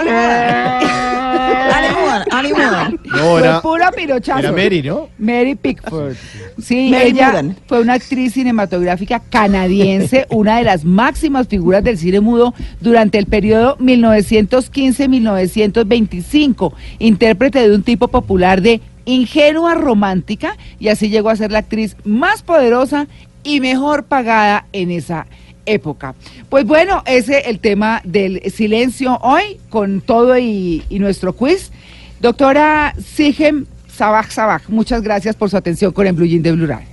No, 3.10 3.17
Fue 3.17 3.39
era, 3.39 3.62
pura 3.62 3.91
pirochazo. 3.91 4.39
era 4.39 4.52
Mary, 4.52 4.82
¿no? 4.82 5.10
Mary 5.17 5.56
Pickford. 5.56 6.15
Sí, 6.62 6.89
Mary 6.91 7.10
ella 7.10 7.43
fue 7.67 7.82
una 7.82 7.93
actriz 7.93 8.34
cinematográfica 8.34 9.21
canadiense, 9.30 10.25
una 10.30 10.58
de 10.58 10.63
las 10.63 10.84
máximas 10.86 11.47
figuras 11.47 11.84
del 11.84 11.97
cine 11.97 12.19
mudo 12.19 12.54
durante 12.82 13.17
el 13.17 13.25
periodo 13.25 13.78
1915-1925, 13.78 16.73
intérprete 16.99 17.67
de 17.67 17.75
un 17.75 17.84
tipo 17.84 18.08
popular 18.10 18.62
de 18.62 18.82
ingenua 19.06 19.73
romántica 19.75 20.56
y 20.80 20.89
así 20.89 21.10
llegó 21.10 21.30
a 21.30 21.36
ser 21.36 21.52
la 21.52 21.60
actriz 21.60 21.95
más 22.04 22.41
poderosa 22.43 23.08
y 23.43 23.60
mejor 23.60 24.06
pagada 24.06 24.65
en 24.73 24.91
esa 24.91 25.28
época. 25.65 26.15
Pues 26.49 26.65
bueno, 26.65 27.04
ese 27.06 27.39
es 27.39 27.47
el 27.47 27.60
tema 27.60 28.02
del 28.04 28.41
silencio 28.52 29.17
hoy 29.21 29.60
con 29.69 30.02
todo 30.02 30.38
y, 30.38 30.84
y 30.89 30.99
nuestro 30.99 31.34
quiz. 31.34 31.71
Doctora 32.19 32.93
Sigem 32.97 33.65
Sabaj 33.88 34.32
Sabaj, 34.32 34.63
muchas 34.67 35.01
gracias 35.01 35.36
por 35.36 35.49
su 35.49 35.58
atención 35.58 35.91
con 35.91 36.05
el 36.08 36.13
Blue 36.13 36.25
Jean 36.25 36.41
de 36.41 36.51
Blue 36.51 36.67
Radio. 36.67 36.88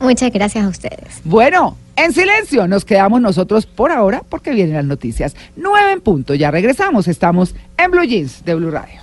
Muchas 0.00 0.32
gracias 0.32 0.64
a 0.64 0.68
ustedes. 0.68 1.20
Bueno, 1.24 1.76
en 1.96 2.12
silencio 2.12 2.66
nos 2.66 2.84
quedamos 2.84 3.20
nosotros 3.20 3.66
por 3.66 3.90
ahora 3.90 4.22
porque 4.28 4.52
vienen 4.52 4.74
las 4.74 4.84
noticias. 4.84 5.34
Nueve 5.56 5.92
en 5.92 6.00
punto, 6.00 6.34
ya 6.34 6.50
regresamos, 6.50 7.08
estamos 7.08 7.54
en 7.76 7.90
Blue 7.90 8.04
Jeans 8.04 8.44
de 8.44 8.54
Blue 8.54 8.70
Radio. 8.70 9.00